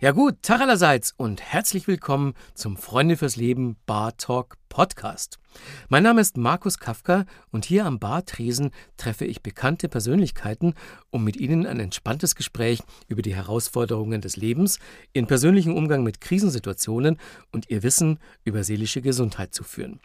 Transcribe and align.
Ja 0.00 0.12
gut, 0.12 0.42
Tag 0.42 0.60
allerseits 0.60 1.12
und 1.16 1.42
herzlich 1.42 1.88
willkommen 1.88 2.34
zum 2.54 2.76
Freunde 2.76 3.16
fürs 3.16 3.34
Leben 3.34 3.76
Bar 3.84 4.16
Talk 4.16 4.54
Podcast. 4.68 5.40
Mein 5.88 6.04
Name 6.04 6.20
ist 6.20 6.36
Markus 6.36 6.78
Kafka 6.78 7.24
und 7.50 7.64
hier 7.64 7.84
am 7.84 7.98
Bartresen 7.98 8.70
treffe 8.96 9.24
ich 9.24 9.42
bekannte 9.42 9.88
Persönlichkeiten, 9.88 10.74
um 11.10 11.24
mit 11.24 11.36
ihnen 11.36 11.66
ein 11.66 11.80
entspanntes 11.80 12.36
Gespräch 12.36 12.80
über 13.08 13.22
die 13.22 13.34
Herausforderungen 13.34 14.20
des 14.20 14.36
Lebens, 14.36 14.78
ihren 15.14 15.26
persönlichen 15.26 15.76
Umgang 15.76 16.04
mit 16.04 16.20
Krisensituationen 16.20 17.18
und 17.50 17.68
ihr 17.68 17.82
Wissen 17.82 18.20
über 18.44 18.62
seelische 18.62 19.02
Gesundheit 19.02 19.52
zu 19.52 19.64
führen. 19.64 19.98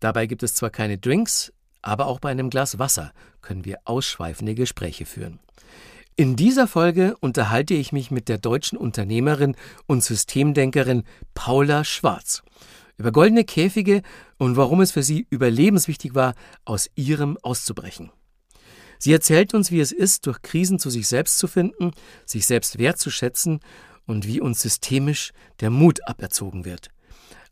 Dabei 0.00 0.26
gibt 0.26 0.42
es 0.42 0.52
zwar 0.52 0.68
keine 0.68 0.98
Drinks, 0.98 1.50
aber 1.80 2.08
auch 2.08 2.20
bei 2.20 2.30
einem 2.30 2.50
Glas 2.50 2.78
Wasser 2.78 3.14
können 3.40 3.64
wir 3.64 3.78
ausschweifende 3.84 4.54
Gespräche 4.54 5.06
führen. 5.06 5.40
In 6.16 6.36
dieser 6.36 6.68
Folge 6.68 7.16
unterhalte 7.18 7.74
ich 7.74 7.90
mich 7.90 8.12
mit 8.12 8.28
der 8.28 8.38
deutschen 8.38 8.78
Unternehmerin 8.78 9.56
und 9.86 10.04
Systemdenkerin 10.04 11.02
Paula 11.34 11.82
Schwarz 11.82 12.44
über 12.96 13.10
goldene 13.10 13.42
Käfige 13.42 14.02
und 14.38 14.56
warum 14.56 14.80
es 14.80 14.92
für 14.92 15.02
sie 15.02 15.26
überlebenswichtig 15.28 16.14
war, 16.14 16.36
aus 16.64 16.88
ihrem 16.94 17.36
auszubrechen. 17.42 18.12
Sie 19.00 19.12
erzählt 19.12 19.54
uns, 19.54 19.72
wie 19.72 19.80
es 19.80 19.90
ist, 19.90 20.26
durch 20.26 20.40
Krisen 20.42 20.78
zu 20.78 20.88
sich 20.88 21.08
selbst 21.08 21.36
zu 21.36 21.48
finden, 21.48 21.90
sich 22.24 22.46
selbst 22.46 22.78
wertzuschätzen 22.78 23.58
und 24.06 24.24
wie 24.24 24.40
uns 24.40 24.62
systemisch 24.62 25.32
der 25.58 25.70
Mut 25.70 26.06
aberzogen 26.06 26.64
wird. 26.64 26.90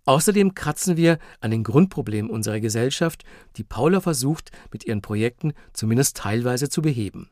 Außerdem 0.05 0.55
kratzen 0.55 0.97
wir 0.97 1.19
an 1.41 1.51
den 1.51 1.65
Grundproblemen 1.65 2.31
unserer 2.31 2.61
Gesellschaft, 2.61 3.25
die 3.57 3.65
Paula 3.65 4.01
versucht, 4.01 4.53
mit 4.73 4.85
ihren 4.85 5.03
Projekten 5.03 5.53
zumindest 5.73 6.17
teilweise 6.17 6.69
zu 6.69 6.81
beheben. 6.81 7.29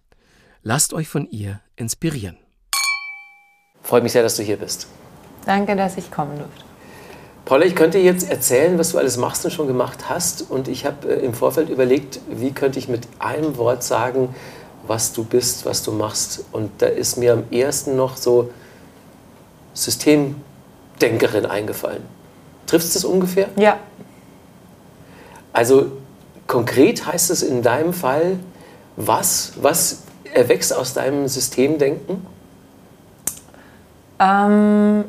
Lasst 0.63 0.93
euch 0.93 1.09
von 1.09 1.27
ihr 1.31 1.61
inspirieren. 1.77 2.37
Freut 3.83 4.03
mich 4.03 4.13
sehr, 4.13 4.23
dass 4.23 4.37
du 4.37 4.43
hier 4.43 4.59
bist. 4.59 4.89
Danke, 5.47 5.75
dass 5.75 5.97
ich 5.97 6.11
kommen 6.11 6.37
durfte. 6.37 6.65
Paula, 7.47 7.65
ich 7.65 7.75
könnte 7.75 7.99
jetzt 7.99 8.31
erzählen, 8.31 8.79
was 8.79 8.93
du 8.93 8.99
alles 8.99 9.17
machst 9.17 9.43
und 9.47 9.53
schon 9.53 9.67
gemacht 9.67 10.11
hast. 10.11 10.43
Und 10.51 10.69
ich 10.69 10.85
habe 10.85 11.09
äh, 11.09 11.25
im 11.25 11.33
Vorfeld 11.33 11.71
überlegt, 11.71 12.21
wie 12.29 12.53
könnte 12.53 12.79
ich 12.79 12.89
mit 12.89 13.09
einem 13.19 13.57
Wort 13.57 13.83
sagen, 13.83 14.35
was 14.87 15.15
du 15.15 15.25
bist, 15.25 15.65
was 15.65 15.83
du 15.83 15.93
machst. 15.93 16.45
Und 16.53 16.71
da 16.83 16.87
ist 16.87 17.17
mir 17.17 17.33
am 17.33 17.45
ersten 17.51 17.97
noch 17.97 18.19
so 18.19 18.51
Systemdenkerin 19.73 21.47
eingefallen. 21.47 22.03
Triffst 22.67 22.91
du 22.91 22.99
das 22.99 23.05
ungefähr? 23.07 23.49
Ja. 23.57 23.79
Also 25.55 25.91
konkret 26.47 27.07
heißt 27.07 27.31
es 27.31 27.43
in 27.43 27.63
deinem 27.63 27.95
Fall, 27.95 28.39
was, 28.97 29.53
was 29.57 30.03
erwächst 30.33 30.75
aus 30.75 30.95
deinem 30.95 31.29
Systemdenken? 31.29 32.27
Ähm, 34.19 35.05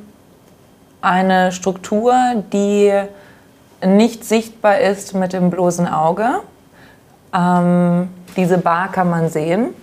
eine 1.01 1.51
Struktur, 1.51 2.13
die 2.53 2.93
nicht 3.85 4.23
sichtbar 4.23 4.79
ist 4.79 5.13
mit 5.13 5.33
dem 5.33 5.49
bloßen 5.49 5.87
Auge. 5.87 6.41
Ähm, 7.33 8.09
diese 8.35 8.57
Bar 8.57 8.91
kann 8.91 9.09
man 9.09 9.29
sehen. 9.29 9.73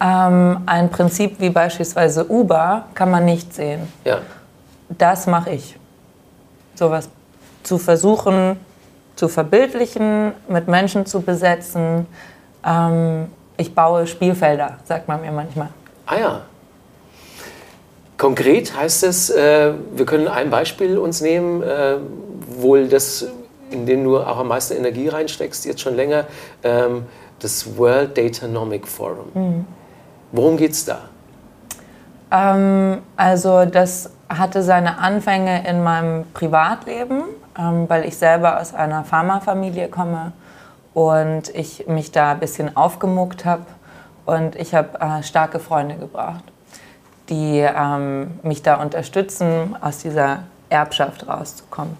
Ähm, 0.00 0.62
ein 0.66 0.90
Prinzip 0.90 1.38
wie 1.38 1.50
beispielsweise 1.50 2.28
Uber 2.28 2.86
kann 2.94 3.10
man 3.10 3.24
nicht 3.24 3.54
sehen. 3.54 3.92
Ja. 4.04 4.18
Das 4.88 5.26
mache 5.26 5.50
ich. 5.50 5.78
Sowas 6.74 7.08
zu 7.62 7.78
versuchen, 7.78 8.58
zu 9.14 9.28
verbildlichen, 9.28 10.32
mit 10.48 10.66
Menschen 10.66 11.06
zu 11.06 11.20
besetzen, 11.20 12.06
ähm, 12.64 13.28
ich 13.62 13.74
baue 13.74 14.06
Spielfelder, 14.06 14.78
sagt 14.84 15.08
man 15.08 15.20
mir 15.20 15.32
manchmal. 15.32 15.68
Ah 16.06 16.18
ja. 16.18 16.40
Konkret 18.18 18.76
heißt 18.76 19.04
es, 19.04 19.30
äh, 19.30 19.72
wir 19.94 20.04
können 20.04 20.28
ein 20.28 20.50
Beispiel 20.50 20.98
uns 20.98 21.20
nehmen, 21.20 21.62
äh, 21.62 21.96
wohl 22.58 22.88
das, 22.88 23.26
in 23.70 23.86
dem 23.86 24.04
du 24.04 24.18
auch 24.18 24.38
am 24.38 24.48
meisten 24.48 24.76
Energie 24.76 25.08
reinsteckst, 25.08 25.64
jetzt 25.64 25.80
schon 25.80 25.96
länger, 25.96 26.26
ähm, 26.62 27.04
das 27.40 27.76
World 27.76 28.16
Datanomic 28.16 28.86
Forum. 28.86 29.30
Mhm. 29.34 29.64
Worum 30.30 30.56
geht 30.56 30.72
es 30.72 30.84
da? 30.84 31.00
Ähm, 32.30 32.98
also 33.16 33.64
das 33.64 34.10
hatte 34.28 34.62
seine 34.62 34.98
Anfänge 34.98 35.68
in 35.68 35.82
meinem 35.82 36.24
Privatleben, 36.32 37.24
ähm, 37.58 37.88
weil 37.88 38.04
ich 38.06 38.16
selber 38.16 38.60
aus 38.60 38.74
einer 38.74 39.04
Pharmafamilie 39.04 39.88
komme 39.88 40.32
und 40.94 41.48
ich 41.54 41.86
mich 41.86 42.12
da 42.12 42.32
ein 42.32 42.40
bisschen 42.40 42.76
aufgemuckt 42.76 43.44
habe 43.44 43.64
und 44.26 44.56
ich 44.56 44.74
habe 44.74 45.00
äh, 45.00 45.22
starke 45.22 45.58
Freunde 45.58 45.96
gebracht, 45.96 46.44
die 47.28 47.58
ähm, 47.60 48.38
mich 48.42 48.62
da 48.62 48.76
unterstützen, 48.76 49.76
aus 49.80 49.98
dieser 49.98 50.44
Erbschaft 50.68 51.28
rauszukommen. 51.28 51.96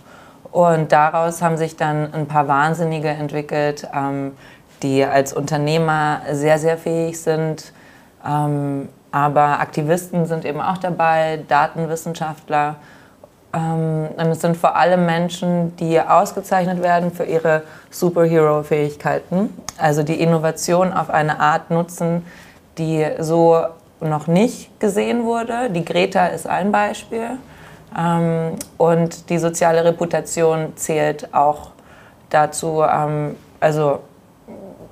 Und 0.51 0.93
daraus 0.93 1.41
haben 1.41 1.57
sich 1.57 1.77
dann 1.77 2.13
ein 2.13 2.27
paar 2.27 2.47
Wahnsinnige 2.47 3.09
entwickelt, 3.09 3.89
ähm, 3.95 4.33
die 4.83 5.05
als 5.05 5.33
Unternehmer 5.33 6.21
sehr, 6.31 6.59
sehr 6.59 6.77
fähig 6.77 7.21
sind. 7.21 7.73
Ähm, 8.27 8.89
aber 9.11 9.61
Aktivisten 9.61 10.27
sind 10.27 10.45
eben 10.45 10.61
auch 10.61 10.79
dabei, 10.79 11.41
Datenwissenschaftler 11.49 12.77
und 13.53 14.19
es 14.19 14.41
sind 14.41 14.57
vor 14.57 14.77
allem 14.77 15.05
Menschen, 15.05 15.77
die 15.77 16.01
ausgezeichnet 16.01 16.83
werden 16.83 17.11
für 17.11 17.25
ihre 17.25 17.63
Superhero-Fähigkeiten, 17.91 19.51
also 19.77 20.03
die 20.03 20.21
Innovation 20.21 20.93
auf 20.93 21.11
eine 21.11 21.39
Art 21.39 21.71
nutzen, 21.71 22.25
die 22.79 23.07
so 23.19 23.63
noch 24.01 24.27
nicht 24.27 24.81
gesehen 24.81 25.25
wurde. 25.25 25.71
Die 25.71 25.85
Greta 25.85 26.27
ist 26.27 26.47
ein 26.47 26.73
Beispiel. 26.73 27.39
Ähm, 27.99 28.57
und 28.79 29.29
die 29.29 29.39
soziale 29.39 29.85
Reputation 29.85 30.77
zählt 30.77 31.35
auch 31.35 31.73
dazu, 32.31 32.83
ähm, 32.83 33.37
also 33.61 34.01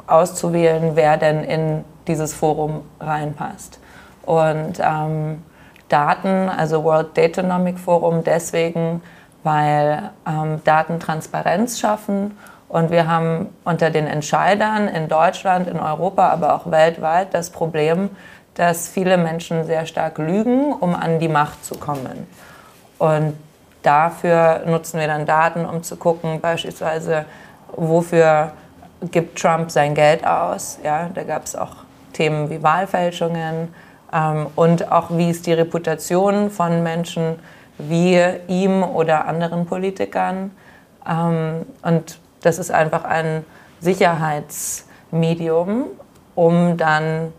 auszuwählen, 0.07 0.93
wer 0.95 1.17
denn 1.17 1.45
in 1.45 1.85
dieses 2.07 2.35
Forum 2.35 2.83
reinpasst. 3.01 3.79
Und 4.27 4.81
ähm, 4.81 5.43
Daten, 5.91 6.49
also 6.49 6.85
World 6.85 7.17
Datanomic 7.17 7.79
Forum, 7.79 8.25
deswegen, 8.25 9.03
weil 9.43 10.11
ähm, 10.27 10.63
Daten 10.65 11.01
Transparenz 11.01 11.79
schaffen. 11.79 12.37
Und 12.69 12.91
wir 12.91 13.09
haben 13.09 13.49
unter 13.65 13.91
den 13.91 14.07
Entscheidern 14.07 14.87
in 14.87 15.09
Deutschland, 15.09 15.69
in 15.69 15.81
Europa, 15.81 16.29
aber 16.29 16.55
auch 16.55 16.71
weltweit 16.71 17.35
das 17.35 17.51
Problem, 17.51 18.11
dass 18.55 18.89
viele 18.89 19.17
Menschen 19.17 19.65
sehr 19.65 19.87
stark 19.87 20.19
lügen, 20.19 20.73
um 20.73 20.95
an 20.95 21.19
die 21.19 21.29
Macht 21.29 21.65
zu 21.65 21.77
kommen. 21.77 22.29
Und 22.99 23.35
dafür 23.83 24.63
nutzen 24.67 25.01
wir 25.01 25.09
dann 25.09 25.27
Daten, 25.27 25.65
um 25.65 25.83
zu 25.83 25.97
gucken, 25.97 26.41
beispielsweise, 26.41 27.25
wofür 27.75 28.53
gibt 29.11 29.39
Trump 29.39 29.71
sein 29.71 29.95
Geld 29.95 30.27
aus. 30.27 30.79
Ja, 30.85 31.09
da 31.13 31.23
gab 31.25 31.45
es 31.45 31.57
auch 31.57 31.77
Themen 32.13 32.51
wie 32.51 32.63
Wahlfälschungen, 32.63 33.75
und 34.57 34.91
auch 34.91 35.17
wie 35.17 35.31
ist 35.31 35.47
die 35.47 35.53
Reputation 35.53 36.51
von 36.51 36.83
Menschen 36.83 37.37
wie 37.79 38.21
ihm 38.49 38.83
oder 38.83 39.27
anderen 39.27 39.67
Politikern. 39.67 40.51
Ähm, 41.09 41.65
und 41.83 42.19
das 42.43 42.59
ist 42.59 42.71
einfach 42.71 43.05
ein 43.05 43.45
Sicherheitsmedium, 43.81 45.87
um 46.35 46.77
dann 46.77 47.33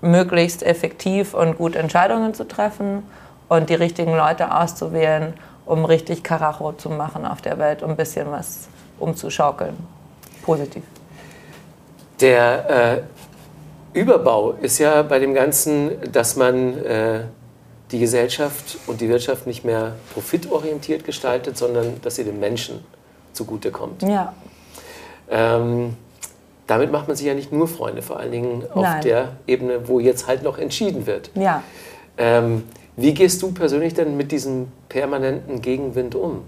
möglichst 0.00 0.62
effektiv 0.62 1.34
und 1.34 1.58
gut 1.58 1.76
Entscheidungen 1.76 2.32
zu 2.34 2.44
treffen 2.44 3.02
und 3.48 3.70
die 3.70 3.74
richtigen 3.74 4.16
Leute 4.16 4.54
auszuwählen, 4.54 5.34
um 5.64 5.84
richtig 5.84 6.22
Karacho 6.22 6.72
zu 6.72 6.90
machen 6.90 7.26
auf 7.26 7.42
der 7.42 7.58
Welt, 7.58 7.82
um 7.82 7.90
ein 7.90 7.96
bisschen 7.96 8.30
was 8.30 8.68
umzuschaukeln. 8.98 9.76
Positiv. 10.42 10.84
Der 12.20 12.70
äh, 12.70 13.02
Überbau 13.96 14.52
ist 14.60 14.78
ja 14.78 15.02
bei 15.02 15.18
dem 15.18 15.34
Ganzen, 15.34 15.90
dass 16.12 16.36
man 16.36 16.84
äh, 16.84 17.20
die 17.90 17.98
Gesellschaft 17.98 18.78
und 18.86 19.00
die 19.00 19.08
Wirtschaft 19.08 19.46
nicht 19.46 19.64
mehr 19.64 19.94
profitorientiert 20.12 21.04
gestaltet, 21.04 21.56
sondern 21.56 22.00
dass 22.02 22.16
sie 22.16 22.24
dem 22.24 22.38
Menschen 22.38 22.84
zugutekommt. 23.32 24.02
Ja. 24.02 24.34
Ähm, 25.30 25.96
damit 26.66 26.92
macht 26.92 27.08
man 27.08 27.16
sich 27.16 27.26
ja 27.26 27.34
nicht 27.34 27.52
nur 27.52 27.68
Freunde, 27.68 28.02
vor 28.02 28.18
allen 28.18 28.32
Dingen 28.32 28.64
auf 28.70 28.82
Nein. 28.82 29.02
der 29.02 29.36
Ebene, 29.46 29.88
wo 29.88 30.00
jetzt 30.00 30.26
halt 30.26 30.42
noch 30.42 30.58
entschieden 30.58 31.06
wird. 31.06 31.30
Ja. 31.34 31.62
Ähm, 32.18 32.64
wie 32.96 33.14
gehst 33.14 33.42
du 33.42 33.52
persönlich 33.52 33.94
denn 33.94 34.16
mit 34.16 34.32
diesem 34.32 34.68
permanenten 34.88 35.62
Gegenwind 35.62 36.14
um? 36.14 36.46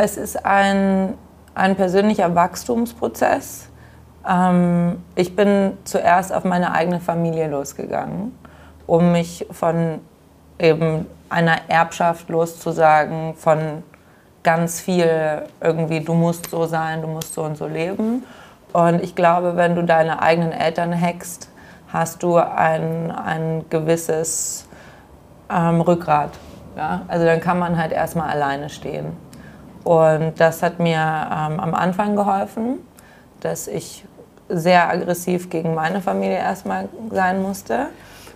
Es 0.00 0.16
ist 0.16 0.46
ein, 0.46 1.14
ein 1.56 1.74
persönlicher 1.74 2.32
Wachstumsprozess. 2.32 3.68
Ähm, 4.28 5.02
ich 5.16 5.34
bin 5.34 5.76
zuerst 5.82 6.32
auf 6.32 6.44
meine 6.44 6.70
eigene 6.72 7.00
Familie 7.00 7.48
losgegangen, 7.48 8.32
um 8.86 9.10
mich 9.10 9.44
von 9.50 9.98
eben 10.60 11.06
einer 11.28 11.56
Erbschaft 11.66 12.28
loszusagen, 12.28 13.34
von 13.34 13.82
ganz 14.44 14.80
viel 14.80 15.42
irgendwie, 15.60 15.98
du 15.98 16.14
musst 16.14 16.48
so 16.48 16.66
sein, 16.66 17.02
du 17.02 17.08
musst 17.08 17.34
so 17.34 17.42
und 17.42 17.56
so 17.56 17.66
leben. 17.66 18.24
Und 18.72 19.02
ich 19.02 19.16
glaube, 19.16 19.56
wenn 19.56 19.74
du 19.74 19.82
deine 19.82 20.22
eigenen 20.22 20.52
Eltern 20.52 20.98
hackst, 20.98 21.50
hast 21.92 22.22
du 22.22 22.36
ein, 22.36 23.10
ein 23.10 23.64
gewisses 23.68 24.68
ähm, 25.50 25.80
Rückgrat. 25.80 26.30
Ja? 26.76 27.02
Also 27.08 27.26
dann 27.26 27.40
kann 27.40 27.58
man 27.58 27.76
halt 27.76 27.90
erstmal 27.90 28.30
alleine 28.30 28.68
stehen. 28.68 29.27
Und 29.84 30.34
das 30.38 30.62
hat 30.62 30.78
mir 30.78 30.96
ähm, 30.96 31.60
am 31.60 31.74
Anfang 31.74 32.16
geholfen, 32.16 32.78
dass 33.40 33.68
ich 33.68 34.04
sehr 34.48 34.88
aggressiv 34.88 35.50
gegen 35.50 35.74
meine 35.74 36.00
Familie 36.00 36.38
erstmal 36.38 36.88
sein 37.10 37.42
musste. 37.42 37.88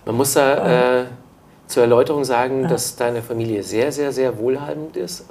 Man 0.05 0.15
muss 0.15 0.33
da 0.33 0.99
äh, 1.01 1.05
zur 1.67 1.83
Erläuterung 1.83 2.23
sagen, 2.23 2.63
ja. 2.63 2.67
dass 2.67 2.95
deine 2.95 3.21
Familie 3.21 3.63
sehr, 3.63 3.91
sehr, 3.91 4.11
sehr 4.11 4.37
wohlhabend 4.37 4.95
ist. 4.97 5.25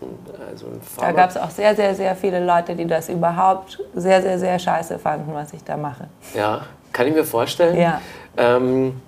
Also 0.50 0.66
da 0.98 1.12
gab 1.12 1.30
es 1.30 1.36
auch 1.36 1.50
sehr, 1.50 1.74
sehr, 1.76 1.94
sehr 1.94 2.16
viele 2.16 2.44
Leute, 2.44 2.74
die 2.74 2.86
das 2.86 3.08
überhaupt 3.08 3.78
sehr, 3.94 4.22
sehr, 4.22 4.38
sehr 4.38 4.58
scheiße 4.58 4.98
fanden, 4.98 5.32
was 5.34 5.52
ich 5.52 5.62
da 5.62 5.76
mache. 5.76 6.08
Ja, 6.34 6.62
kann 6.92 7.06
ich 7.06 7.14
mir 7.14 7.24
vorstellen. 7.24 7.78
Ja. 7.78 8.00
Ähm, 8.36 9.00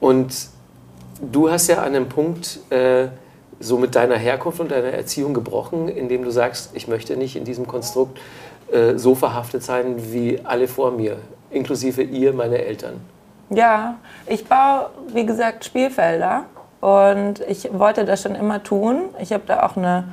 und 0.00 0.34
du 1.20 1.50
hast 1.50 1.68
ja 1.68 1.78
an 1.78 1.94
einem 1.94 2.08
Punkt 2.08 2.58
äh, 2.70 3.08
so 3.60 3.78
mit 3.78 3.94
deiner 3.94 4.16
Herkunft 4.16 4.60
und 4.60 4.70
deiner 4.70 4.88
Erziehung 4.88 5.34
gebrochen, 5.34 5.88
indem 5.88 6.24
du 6.24 6.30
sagst, 6.30 6.70
ich 6.74 6.88
möchte 6.88 7.16
nicht 7.16 7.36
in 7.36 7.44
diesem 7.44 7.66
Konstrukt 7.66 8.18
äh, 8.72 8.96
so 8.96 9.14
verhaftet 9.14 9.62
sein 9.62 10.12
wie 10.12 10.40
alle 10.44 10.68
vor 10.68 10.90
mir, 10.90 11.16
inklusive 11.50 12.02
ihr, 12.02 12.32
meine 12.32 12.64
Eltern. 12.64 13.00
Ja, 13.50 13.96
ich 14.26 14.46
baue, 14.46 14.90
wie 15.12 15.26
gesagt, 15.26 15.64
Spielfelder 15.64 16.44
und 16.80 17.40
ich 17.48 17.68
wollte 17.72 18.04
das 18.04 18.22
schon 18.22 18.34
immer 18.34 18.62
tun. 18.62 19.02
Ich 19.20 19.32
habe 19.32 19.44
da 19.46 19.62
auch 19.64 19.76
eine 19.76 20.04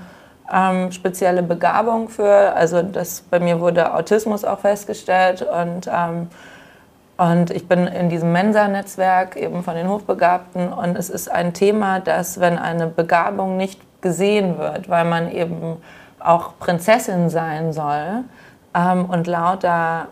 ähm, 0.51 0.91
spezielle 0.91 1.43
Begabung 1.43 2.09
für. 2.09 2.53
Also 2.53 2.81
das, 2.81 3.23
bei 3.29 3.39
mir 3.39 3.59
wurde 3.59 3.93
Autismus 3.93 4.43
auch 4.43 4.59
festgestellt 4.59 5.41
und 5.41 5.89
ähm, 5.91 6.27
und 7.21 7.51
ich 7.51 7.67
bin 7.67 7.85
in 7.85 8.09
diesem 8.09 8.31
Mensa-Netzwerk 8.31 9.35
eben 9.35 9.61
von 9.61 9.75
den 9.75 9.87
Hochbegabten 9.87 10.73
und 10.73 10.97
es 10.97 11.11
ist 11.11 11.29
ein 11.29 11.53
Thema, 11.53 11.99
dass 11.99 12.39
wenn 12.39 12.57
eine 12.57 12.87
Begabung 12.87 13.57
nicht 13.57 13.79
gesehen 14.01 14.57
wird, 14.57 14.89
weil 14.89 15.05
man 15.05 15.31
eben 15.31 15.77
auch 16.19 16.57
Prinzessin 16.57 17.29
sein 17.29 17.73
soll 17.73 18.23
ähm, 18.73 19.05
und 19.05 19.27
lauter 19.27 20.07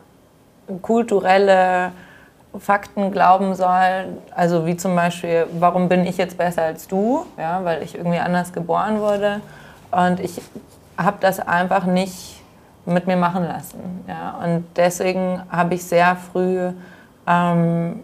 kulturelle 0.83 1.93
Fakten 2.59 3.11
glauben 3.11 3.55
soll, 3.55 4.09
also 4.35 4.67
wie 4.67 4.77
zum 4.77 4.95
Beispiel, 4.95 5.47
warum 5.57 5.89
bin 5.89 6.05
ich 6.05 6.17
jetzt 6.17 6.37
besser 6.37 6.61
als 6.61 6.87
du, 6.87 7.25
ja, 7.39 7.65
weil 7.65 7.81
ich 7.81 7.95
irgendwie 7.95 8.19
anders 8.19 8.53
geboren 8.53 8.99
wurde 8.99 9.41
und 9.89 10.19
ich 10.19 10.39
habe 10.95 11.17
das 11.21 11.39
einfach 11.39 11.85
nicht 11.85 12.39
mit 12.85 13.07
mir 13.07 13.17
machen 13.17 13.45
lassen. 13.45 14.03
Ja. 14.07 14.37
Und 14.43 14.65
deswegen 14.75 15.41
habe 15.49 15.73
ich 15.73 15.83
sehr 15.83 16.15
früh 16.15 16.71
ähm, 17.29 18.03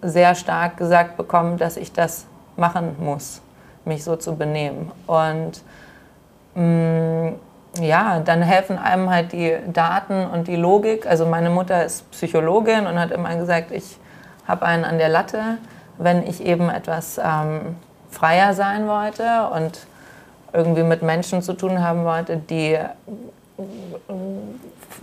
sehr 0.00 0.34
stark 0.34 0.76
gesagt 0.76 1.16
bekommen, 1.16 1.58
dass 1.58 1.76
ich 1.76 1.92
das 1.92 2.26
machen 2.56 2.96
muss, 3.00 3.42
mich 3.84 4.04
so 4.04 4.16
zu 4.16 4.36
benehmen. 4.36 4.92
Und 5.06 5.62
mh, 6.54 6.62
mm, 6.62 7.34
ja, 7.80 8.20
dann 8.20 8.42
helfen 8.42 8.78
einem 8.78 9.10
halt 9.10 9.32
die 9.32 9.56
Daten 9.72 10.26
und 10.26 10.48
die 10.48 10.56
Logik. 10.56 11.06
Also 11.06 11.26
meine 11.26 11.50
Mutter 11.50 11.84
ist 11.84 12.10
Psychologin 12.10 12.86
und 12.86 12.98
hat 12.98 13.12
immer 13.12 13.34
gesagt, 13.36 13.70
ich 13.70 13.98
habe 14.48 14.66
einen 14.66 14.84
an 14.84 14.98
der 14.98 15.08
Latte, 15.08 15.58
wenn 15.98 16.26
ich 16.26 16.44
eben 16.44 16.68
etwas 16.68 17.20
ähm, 17.22 17.76
freier 18.10 18.54
sein 18.54 18.88
wollte 18.88 19.48
und 19.54 19.86
irgendwie 20.52 20.82
mit 20.82 21.02
Menschen 21.02 21.42
zu 21.42 21.52
tun 21.52 21.80
haben 21.80 22.04
wollte, 22.04 22.36
die 22.38 22.76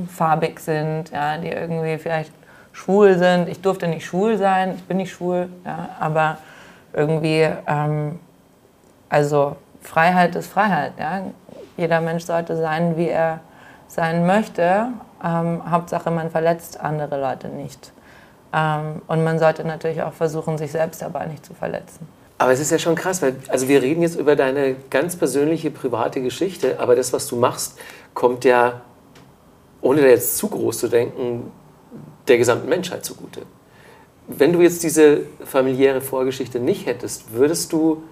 farbig 0.10 0.60
sind, 0.60 1.12
ja, 1.12 1.38
die 1.38 1.50
irgendwie 1.50 1.98
vielleicht 1.98 2.34
schwul 2.78 3.18
sind. 3.18 3.50
Ich 3.50 3.62
durfte 3.62 3.88
nicht 3.88 4.06
schwul 4.06 4.38
sein, 4.38 4.76
ich 4.76 4.84
bin 4.84 4.98
nicht 4.98 5.12
schwul, 5.12 5.50
ja, 5.66 5.90
aber 6.00 6.38
irgendwie, 6.94 7.48
ähm, 7.68 8.20
also 9.10 9.56
Freiheit 9.82 10.36
ist 10.36 10.48
Freiheit. 10.48 10.94
Ja. 11.00 11.22
Jeder 11.76 12.02
Mensch 12.02 12.24
sollte 12.24 12.56
sein, 12.56 12.98
wie 12.98 13.10
er 13.10 13.40
sein 13.88 14.26
möchte. 14.26 14.88
Ähm, 15.24 15.62
Hauptsache, 15.70 16.12
man 16.12 16.30
verletzt 16.30 16.80
andere 16.80 17.20
Leute 17.20 17.48
nicht. 17.48 17.92
Ähm, 18.54 19.02
und 19.08 19.24
man 19.24 19.40
sollte 19.40 19.64
natürlich 19.64 20.02
auch 20.02 20.14
versuchen, 20.14 20.58
sich 20.58 20.72
selbst 20.72 21.02
dabei 21.02 21.26
nicht 21.26 21.46
zu 21.46 21.54
verletzen. 21.54 22.08
Aber 22.38 22.52
es 22.52 22.60
ist 22.60 22.70
ja 22.70 22.78
schon 22.78 22.96
krass, 22.96 23.22
weil 23.24 23.36
also 23.48 23.68
wir 23.68 23.82
reden 23.82 24.04
jetzt 24.04 24.16
über 24.16 24.36
deine 24.36 24.76
ganz 24.92 25.16
persönliche, 25.16 25.72
private 25.72 26.22
Geschichte, 26.22 26.80
aber 26.80 26.96
das, 26.96 27.12
was 27.12 27.26
du 27.28 27.36
machst, 27.36 27.80
kommt 28.14 28.46
ja, 28.46 28.82
ohne 29.82 30.02
da 30.02 30.08
jetzt 30.08 30.38
zu 30.38 30.48
groß 30.48 30.80
zu 30.80 30.88
denken, 30.88 31.52
der 32.28 32.38
gesamten 32.38 32.70
Menschheit 32.70 33.06
zugute. 33.06 33.42
Wenn 34.28 34.54
du 34.54 34.62
jetzt 34.62 34.84
diese 34.84 35.22
familiäre 35.46 36.02
Vorgeschichte 36.02 36.60
nicht 36.60 36.86
hättest, 36.86 37.34
würdest 37.34 37.72
du 37.72 38.04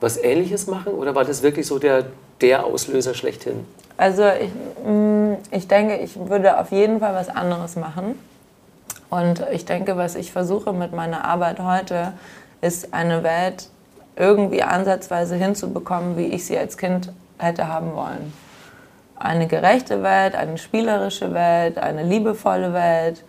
was 0.00 0.16
Ähnliches 0.16 0.66
machen 0.66 0.94
oder 0.94 1.14
war 1.14 1.24
das 1.24 1.42
wirklich 1.42 1.66
so 1.66 1.78
der, 1.78 2.06
der 2.40 2.64
Auslöser 2.64 3.14
schlechthin? 3.14 3.66
Also 3.98 4.22
ich, 4.24 4.50
mm, 4.86 5.34
ich 5.50 5.68
denke, 5.68 5.98
ich 5.98 6.16
würde 6.16 6.58
auf 6.58 6.72
jeden 6.72 7.00
Fall 7.00 7.14
was 7.14 7.28
anderes 7.28 7.76
machen. 7.76 8.18
Und 9.10 9.44
ich 9.52 9.66
denke, 9.66 9.96
was 9.96 10.14
ich 10.14 10.32
versuche 10.32 10.72
mit 10.72 10.92
meiner 10.92 11.24
Arbeit 11.24 11.60
heute, 11.60 12.14
ist 12.62 12.94
eine 12.94 13.22
Welt 13.22 13.68
irgendwie 14.16 14.62
ansatzweise 14.62 15.34
hinzubekommen, 15.34 16.16
wie 16.16 16.26
ich 16.26 16.46
sie 16.46 16.56
als 16.56 16.78
Kind 16.78 17.12
hätte 17.38 17.68
haben 17.68 17.94
wollen 17.94 18.32
eine 19.20 19.46
gerechte 19.46 20.02
Welt, 20.02 20.34
eine 20.34 20.58
spielerische 20.58 21.32
Welt, 21.32 21.78
eine 21.78 22.02
liebevolle 22.02 22.72
Welt, 22.72 23.22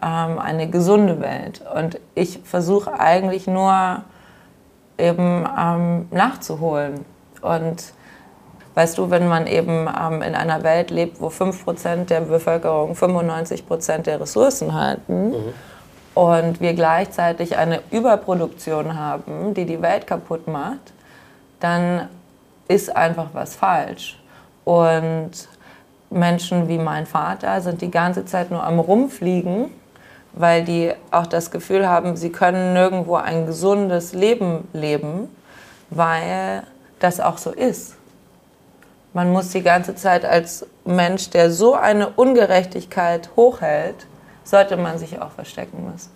ähm, 0.00 0.38
eine 0.38 0.68
gesunde 0.68 1.20
Welt. 1.20 1.62
Und 1.74 1.98
ich 2.14 2.40
versuche 2.44 2.98
eigentlich 3.00 3.46
nur 3.46 4.02
eben 4.98 5.48
ähm, 5.58 6.08
nachzuholen. 6.10 7.04
Und 7.40 7.94
weißt 8.74 8.98
du, 8.98 9.10
wenn 9.10 9.26
man 9.26 9.46
eben 9.46 9.88
ähm, 9.88 10.20
in 10.20 10.34
einer 10.34 10.62
Welt 10.62 10.90
lebt, 10.90 11.20
wo 11.20 11.28
5% 11.28 12.04
der 12.04 12.20
Bevölkerung 12.20 12.92
95% 12.92 13.98
der 14.02 14.20
Ressourcen 14.20 14.74
halten 14.74 15.30
mhm. 15.30 15.54
und 16.14 16.60
wir 16.60 16.74
gleichzeitig 16.74 17.56
eine 17.56 17.80
Überproduktion 17.90 18.98
haben, 18.98 19.54
die 19.54 19.64
die 19.64 19.80
Welt 19.80 20.06
kaputt 20.06 20.46
macht, 20.46 20.92
dann 21.58 22.08
ist 22.68 22.94
einfach 22.94 23.28
was 23.32 23.56
falsch. 23.56 24.21
Und 24.64 25.30
Menschen 26.10 26.68
wie 26.68 26.78
mein 26.78 27.06
Vater 27.06 27.60
sind 27.60 27.80
die 27.80 27.90
ganze 27.90 28.24
Zeit 28.24 28.50
nur 28.50 28.62
am 28.62 28.78
Rumfliegen, 28.78 29.70
weil 30.34 30.64
die 30.64 30.92
auch 31.10 31.26
das 31.26 31.50
Gefühl 31.50 31.88
haben, 31.88 32.16
sie 32.16 32.30
können 32.30 32.72
nirgendwo 32.72 33.16
ein 33.16 33.46
gesundes 33.46 34.12
Leben 34.12 34.68
leben, 34.72 35.28
weil 35.90 36.62
das 37.00 37.20
auch 37.20 37.38
so 37.38 37.50
ist. 37.50 37.96
Man 39.14 39.30
muss 39.30 39.50
die 39.50 39.62
ganze 39.62 39.94
Zeit 39.94 40.24
als 40.24 40.66
Mensch, 40.84 41.30
der 41.30 41.50
so 41.50 41.74
eine 41.74 42.08
Ungerechtigkeit 42.08 43.30
hochhält, 43.36 44.06
sollte 44.44 44.76
man 44.76 44.98
sich 44.98 45.20
auch 45.20 45.30
verstecken 45.32 45.90
müssen. 45.92 46.10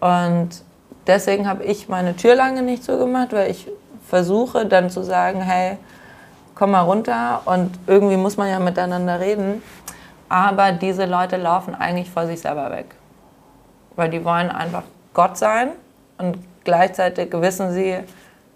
Und 0.00 0.64
deswegen 1.06 1.48
habe 1.48 1.62
ich 1.62 1.88
meine 1.88 2.16
Tür 2.16 2.34
lange 2.34 2.62
nicht 2.62 2.82
zugemacht, 2.82 3.32
weil 3.32 3.50
ich 3.50 3.68
versuche 4.08 4.66
dann 4.66 4.90
zu 4.90 5.04
sagen, 5.04 5.40
hey, 5.42 5.78
komm 6.54 6.72
mal 6.72 6.82
runter 6.82 7.42
und 7.44 7.78
irgendwie 7.86 8.16
muss 8.16 8.36
man 8.36 8.48
ja 8.48 8.58
miteinander 8.58 9.20
reden. 9.20 9.62
Aber 10.28 10.72
diese 10.72 11.04
Leute 11.04 11.36
laufen 11.36 11.74
eigentlich 11.74 12.10
vor 12.10 12.26
sich 12.26 12.40
selber 12.40 12.70
weg. 12.70 12.94
Weil 13.96 14.10
die 14.10 14.24
wollen 14.24 14.50
einfach 14.50 14.84
Gott 15.12 15.36
sein 15.36 15.70
und 16.18 16.38
gleichzeitig 16.64 17.32
wissen 17.32 17.72
sie, 17.72 17.98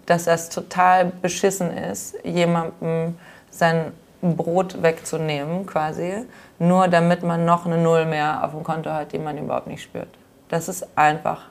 dass 0.05 0.23
das 0.23 0.49
total 0.49 1.05
beschissen 1.05 1.69
ist, 1.71 2.15
jemandem 2.23 3.17
sein 3.51 3.91
Brot 4.21 4.81
wegzunehmen, 4.81 5.65
quasi, 5.65 6.25
nur 6.57 6.87
damit 6.87 7.23
man 7.23 7.45
noch 7.45 7.65
eine 7.65 7.77
Null 7.77 8.05
mehr 8.05 8.43
auf 8.43 8.51
dem 8.51 8.63
Konto 8.63 8.89
hat, 8.89 9.11
die 9.11 9.19
man 9.19 9.37
überhaupt 9.37 9.67
nicht 9.67 9.83
spürt. 9.83 10.09
Das 10.49 10.69
ist 10.69 10.87
einfach 10.95 11.43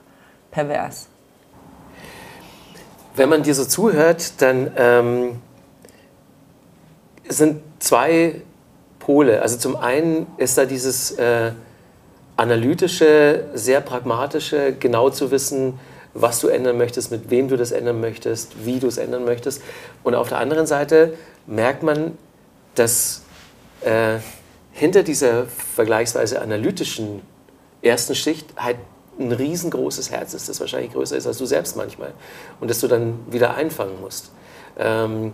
pervers. 0.51 1.07
Wenn 3.15 3.29
man 3.29 3.43
dir 3.43 3.55
so 3.55 3.65
zuhört, 3.65 4.41
dann 4.41 4.71
ähm, 4.75 5.41
sind 7.29 7.61
zwei 7.79 8.41
Pole. 8.99 9.41
Also 9.41 9.57
zum 9.57 9.75
einen 9.75 10.27
ist 10.37 10.57
da 10.57 10.65
dieses 10.65 11.11
äh, 11.11 11.51
analytische, 12.35 13.45
sehr 13.53 13.81
pragmatische, 13.81 14.73
genau 14.79 15.09
zu 15.09 15.31
wissen, 15.31 15.79
was 16.13 16.39
du 16.39 16.47
ändern 16.47 16.77
möchtest, 16.77 17.11
mit 17.11 17.29
wem 17.29 17.47
du 17.47 17.57
das 17.57 17.71
ändern 17.71 18.01
möchtest, 18.01 18.65
wie 18.65 18.79
du 18.79 18.87
es 18.87 18.97
ändern 18.97 19.25
möchtest. 19.25 19.61
Und 20.03 20.15
auf 20.15 20.29
der 20.29 20.39
anderen 20.39 20.65
Seite 20.65 21.13
merkt 21.45 21.83
man, 21.83 22.17
dass 22.75 23.21
äh, 23.81 24.17
hinter 24.71 25.03
dieser 25.03 25.45
vergleichsweise 25.45 26.41
analytischen 26.41 27.21
ersten 27.81 28.15
Schicht 28.15 28.47
halt 28.57 28.77
ein 29.19 29.31
riesengroßes 29.31 30.11
Herz 30.11 30.33
ist, 30.33 30.49
das 30.49 30.59
wahrscheinlich 30.59 30.93
größer 30.93 31.17
ist 31.17 31.25
als 31.25 31.37
du 31.37 31.45
selbst 31.45 31.75
manchmal 31.75 32.13
und 32.59 32.69
das 32.69 32.79
du 32.79 32.87
dann 32.87 33.19
wieder 33.31 33.55
einfangen 33.55 33.99
musst. 33.99 34.31
Ähm, 34.77 35.33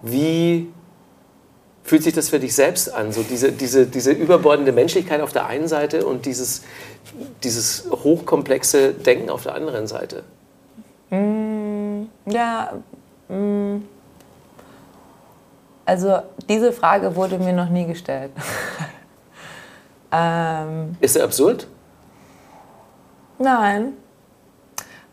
wie 0.00 0.68
fühlt 1.84 2.02
sich 2.02 2.14
das 2.14 2.28
für 2.28 2.38
dich 2.38 2.54
selbst 2.54 2.92
an? 2.92 3.12
So 3.12 3.22
diese, 3.22 3.52
diese, 3.52 3.86
diese 3.86 4.12
überbordende 4.12 4.72
Menschlichkeit 4.72 5.20
auf 5.20 5.32
der 5.32 5.46
einen 5.46 5.68
Seite 5.68 6.06
und 6.06 6.26
dieses, 6.26 6.62
dieses 7.42 7.88
hochkomplexe 7.90 8.92
Denken 8.92 9.30
auf 9.30 9.42
der 9.42 9.54
anderen 9.54 9.86
Seite? 9.86 10.22
Mm, 11.10 12.04
ja, 12.26 12.72
mm, 13.28 13.78
also 15.84 16.20
diese 16.48 16.72
Frage 16.72 17.16
wurde 17.16 17.38
mir 17.38 17.52
noch 17.52 17.68
nie 17.68 17.86
gestellt. 17.86 18.30
ähm, 20.12 20.96
Ist 21.00 21.16
er 21.16 21.24
absurd? 21.24 21.66
Nein. 23.38 23.94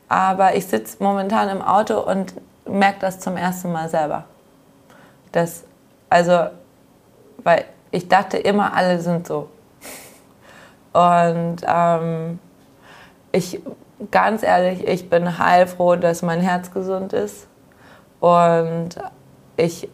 Aber 0.09 0.55
ich 0.55 0.67
sitze 0.67 0.97
momentan 0.99 1.49
im 1.49 1.61
Auto 1.61 1.99
und 1.99 2.33
merke 2.67 2.99
das 2.99 3.19
zum 3.19 3.37
ersten 3.37 3.71
Mal 3.71 3.89
selber. 3.89 4.25
Das, 5.31 5.63
also, 6.09 6.47
weil 7.43 7.65
ich 7.91 8.07
dachte 8.07 8.37
immer, 8.37 8.73
alle 8.73 8.99
sind 8.99 9.27
so. 9.27 9.49
Und 10.93 11.57
ähm, 11.67 12.39
ich, 13.31 13.61
ganz 14.11 14.43
ehrlich, 14.43 14.87
ich 14.87 15.09
bin 15.09 15.37
heilfroh, 15.37 15.95
dass 15.95 16.21
mein 16.21 16.41
Herz 16.41 16.71
gesund 16.71 17.13
ist. 17.13 17.47
Und 18.19 18.89
ich, 19.57 19.89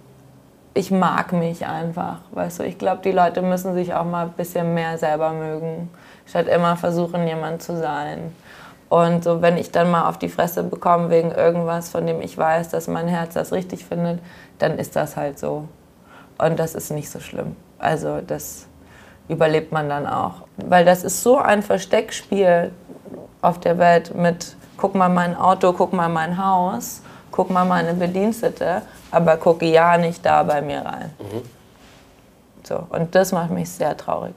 ich 0.73 0.91
mag 0.91 1.33
mich 1.33 1.65
einfach. 1.65 2.19
Weißt 2.31 2.59
du, 2.59 2.63
ich 2.63 2.77
glaube, 2.77 3.01
die 3.03 3.11
Leute 3.11 3.41
müssen 3.41 3.73
sich 3.73 3.93
auch 3.93 4.05
mal 4.05 4.27
ein 4.27 4.33
bisschen 4.33 4.73
mehr 4.73 4.97
selber 4.97 5.31
mögen, 5.31 5.89
statt 6.25 6.47
immer 6.47 6.77
versuchen, 6.77 7.27
jemand 7.27 7.61
zu 7.61 7.77
sein. 7.77 8.33
Und 8.89 9.23
so, 9.23 9.41
wenn 9.41 9.57
ich 9.57 9.71
dann 9.71 9.89
mal 9.89 10.07
auf 10.07 10.19
die 10.19 10.29
Fresse 10.29 10.63
bekomme 10.63 11.09
wegen 11.09 11.31
irgendwas, 11.31 11.89
von 11.89 12.05
dem 12.05 12.21
ich 12.21 12.37
weiß, 12.37 12.69
dass 12.69 12.87
mein 12.87 13.07
Herz 13.07 13.33
das 13.33 13.51
richtig 13.51 13.85
findet, 13.85 14.19
dann 14.59 14.77
ist 14.77 14.95
das 14.95 15.17
halt 15.17 15.39
so. 15.39 15.67
Und 16.37 16.57
das 16.59 16.75
ist 16.75 16.91
nicht 16.91 17.09
so 17.09 17.19
schlimm. 17.19 17.55
Also 17.79 18.21
das 18.25 18.67
überlebt 19.27 19.71
man 19.71 19.89
dann 19.89 20.07
auch. 20.07 20.43
Weil 20.57 20.85
das 20.85 21.03
ist 21.03 21.23
so 21.23 21.37
ein 21.37 21.63
Versteckspiel 21.63 22.71
auf 23.41 23.59
der 23.59 23.77
Welt 23.77 24.15
mit, 24.15 24.55
guck 24.77 24.95
mal 24.95 25.09
mein 25.09 25.35
Auto, 25.35 25.73
guck 25.73 25.93
mal 25.93 26.09
mein 26.09 26.43
Haus, 26.43 27.01
guck 27.31 27.49
mal 27.49 27.65
meine 27.65 27.93
Bedienstete, 27.93 28.81
aber 29.11 29.37
gucke 29.37 29.65
ja 29.65 29.97
nicht 29.97 30.25
da 30.25 30.43
bei 30.43 30.61
mir 30.61 30.79
rein. 30.79 31.13
Mhm. 31.19 31.41
So, 32.63 32.87
und 32.89 33.13
das 33.13 33.31
macht 33.31 33.51
mich 33.51 33.69
sehr 33.69 33.95
traurig. 33.97 34.35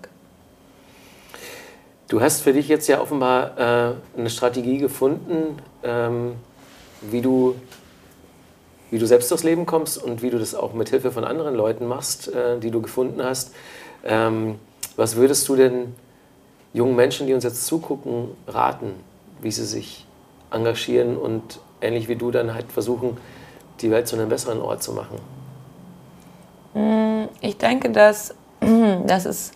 Du 2.08 2.20
hast 2.20 2.42
für 2.42 2.52
dich 2.52 2.68
jetzt 2.68 2.86
ja 2.88 3.00
offenbar 3.00 3.58
äh, 3.58 4.18
eine 4.18 4.30
Strategie 4.30 4.78
gefunden, 4.78 5.58
ähm, 5.82 6.36
wie, 7.00 7.20
du, 7.20 7.56
wie 8.90 8.98
du 8.98 9.06
selbst 9.06 9.30
durchs 9.30 9.44
Leben 9.44 9.66
kommst 9.66 10.02
und 10.02 10.22
wie 10.22 10.30
du 10.30 10.38
das 10.38 10.54
auch 10.54 10.72
mit 10.72 10.88
Hilfe 10.90 11.10
von 11.10 11.24
anderen 11.24 11.54
Leuten 11.54 11.86
machst, 11.86 12.32
äh, 12.32 12.58
die 12.58 12.70
du 12.70 12.80
gefunden 12.80 13.22
hast. 13.22 13.52
Ähm, 14.04 14.58
was 14.96 15.16
würdest 15.16 15.48
du 15.48 15.56
denn 15.56 15.94
jungen 16.72 16.96
Menschen, 16.96 17.26
die 17.26 17.34
uns 17.34 17.44
jetzt 17.44 17.66
zugucken, 17.66 18.28
raten, 18.46 18.94
wie 19.40 19.50
sie 19.50 19.64
sich 19.64 20.06
engagieren 20.50 21.16
und 21.16 21.60
ähnlich 21.80 22.08
wie 22.08 22.16
du 22.16 22.30
dann 22.30 22.54
halt 22.54 22.70
versuchen, 22.70 23.16
die 23.80 23.90
Welt 23.90 24.08
zu 24.08 24.16
einem 24.16 24.28
besseren 24.28 24.60
Ort 24.60 24.82
zu 24.82 24.92
machen? 24.92 25.18
Hm, 26.74 27.28
ich 27.40 27.58
denke, 27.58 27.90
dass, 27.90 28.34
dass 29.06 29.24
es 29.24 29.52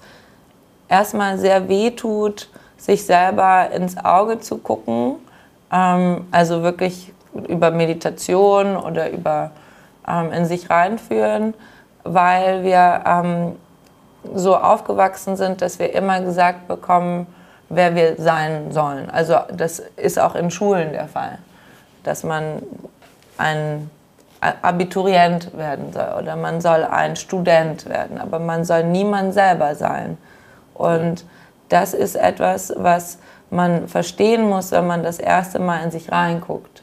erstmal 0.89 1.39
sehr 1.39 1.69
weh 1.69 1.91
tut, 1.91 2.49
sich 2.77 3.05
selber 3.05 3.71
ins 3.71 3.97
Auge 3.97 4.41
zu 4.41 4.59
gucken. 4.59 5.17
Ähm, 5.73 6.27
also 6.31 6.63
wirklich 6.63 7.13
über 7.49 7.71
Meditation 7.71 8.77
oder 8.77 9.11
über 9.11 9.53
ähm, 10.07 10.33
in 10.33 10.47
sich 10.47 10.71
reinführen, 10.71 11.55
weil 12.05 12.65
wir 12.65 13.03
ähm, 13.07 13.57
so 14.35 14.57
aufgewachsen 14.57 15.37
sind, 15.37 15.63
dass 15.63 15.79
wir 15.79 15.95
immer 15.95 16.21
gesagt 16.21 16.69
bekommen, 16.69 17.27
wer 17.69 17.95
wir 17.95 18.17
sein 18.17 18.73
sollen. 18.73 19.11
Also 19.11 19.37
das 19.53 19.81
ist 19.97 20.19
auch 20.19 20.35
in 20.35 20.51
Schulen 20.51 20.93
der 20.93 21.09
Fall, 21.09 21.39
dass 22.03 22.25
man 22.25 22.63
ein 23.39 23.91
Abiturient 24.41 25.57
werden 25.57 25.93
soll 25.93 26.15
oder 26.19 26.35
man 26.35 26.61
soll 26.61 26.85
ein 26.85 27.17
Student 27.17 27.87
werden, 27.87 28.19
aber 28.19 28.39
man 28.39 28.65
soll 28.65 28.85
niemand 28.85 29.35
selber 29.35 29.75
sein. 29.75 30.17
Und 30.75 31.25
das 31.69 31.93
ist 31.93 32.17
etwas, 32.17 32.73
was 32.77 33.19
man 33.51 33.87
verstehen 33.87 34.49
muss, 34.49 34.73
wenn 34.73 34.87
man 34.87 35.03
das 35.03 35.19
erste 35.19 35.59
Mal 35.59 35.85
in 35.85 35.91
sich 35.91 36.11
reinguckt, 36.11 36.83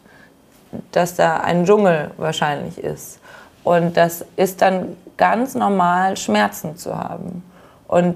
dass 0.91 1.15
da 1.15 1.37
ein 1.37 1.65
Dschungel 1.65 2.11
wahrscheinlich 2.17 2.77
ist. 2.77 3.19
Und 3.63 3.97
das 3.97 4.25
ist 4.35 4.61
dann 4.61 4.95
ganz 5.17 5.55
normal, 5.55 6.15
Schmerzen 6.17 6.77
zu 6.77 6.97
haben. 6.97 7.43
Und 7.87 8.15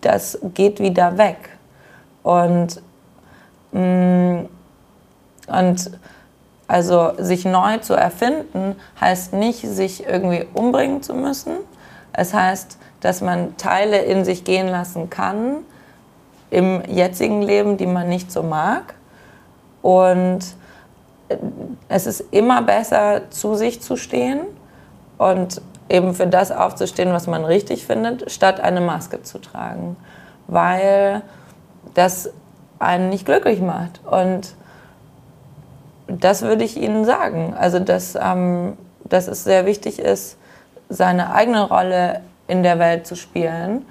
das 0.00 0.38
geht 0.54 0.80
wieder 0.80 1.18
weg. 1.18 1.50
Und, 2.22 2.80
mm, 3.72 4.46
und 5.46 5.90
also 6.66 7.12
sich 7.18 7.44
neu 7.44 7.78
zu 7.78 7.94
erfinden, 7.94 8.76
heißt 9.00 9.32
nicht, 9.32 9.60
sich 9.60 10.06
irgendwie 10.06 10.46
umbringen 10.54 11.02
zu 11.02 11.14
müssen. 11.14 11.52
Es 12.12 12.32
heißt, 12.32 12.78
dass 13.00 13.20
man 13.20 13.56
Teile 13.56 13.98
in 13.98 14.24
sich 14.24 14.44
gehen 14.44 14.68
lassen 14.68 15.10
kann 15.10 15.58
im 16.50 16.82
jetzigen 16.86 17.42
Leben, 17.42 17.76
die 17.76 17.86
man 17.86 18.08
nicht 18.08 18.30
so 18.30 18.42
mag. 18.42 18.94
Und 19.82 20.40
es 21.88 22.06
ist 22.06 22.24
immer 22.30 22.62
besser, 22.62 23.30
zu 23.30 23.54
sich 23.54 23.80
zu 23.80 23.96
stehen 23.96 24.40
und 25.18 25.60
eben 25.88 26.14
für 26.14 26.26
das 26.26 26.50
aufzustehen, 26.50 27.12
was 27.12 27.26
man 27.26 27.44
richtig 27.44 27.86
findet, 27.86 28.30
statt 28.30 28.60
eine 28.60 28.80
Maske 28.80 29.22
zu 29.22 29.38
tragen. 29.38 29.96
Weil 30.46 31.22
das 31.94 32.30
einen 32.78 33.08
nicht 33.08 33.26
glücklich 33.26 33.60
macht. 33.60 34.00
Und 34.04 34.54
das 36.06 36.42
würde 36.42 36.64
ich 36.64 36.76
Ihnen 36.76 37.04
sagen. 37.04 37.54
Also, 37.58 37.78
dass, 37.78 38.16
ähm, 38.20 38.76
dass 39.04 39.28
es 39.28 39.44
sehr 39.44 39.66
wichtig 39.66 39.98
ist, 39.98 40.36
seine 40.88 41.34
eigene 41.34 41.62
Rolle 41.62 42.20
in 42.46 42.62
der 42.62 42.78
Welt 42.78 43.06
zu 43.06 43.16
spielen. 43.16 43.86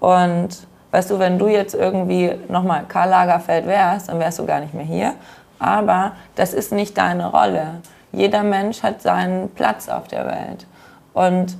Und 0.00 0.48
weißt 0.90 1.10
du, 1.10 1.18
wenn 1.18 1.38
du 1.38 1.48
jetzt 1.48 1.74
irgendwie 1.74 2.32
nochmal 2.48 2.84
Karl 2.88 3.10
Lagerfeld 3.10 3.66
wärst, 3.66 4.08
dann 4.08 4.18
wärst 4.18 4.38
du 4.38 4.46
gar 4.46 4.60
nicht 4.60 4.74
mehr 4.74 4.84
hier. 4.84 5.14
Aber 5.58 6.12
das 6.36 6.54
ist 6.54 6.72
nicht 6.72 6.96
deine 6.96 7.30
Rolle. 7.30 7.82
Jeder 8.12 8.42
Mensch 8.42 8.82
hat 8.82 9.02
seinen 9.02 9.50
Platz 9.50 9.88
auf 9.88 10.08
der 10.08 10.26
Welt. 10.26 10.66
Und 11.12 11.56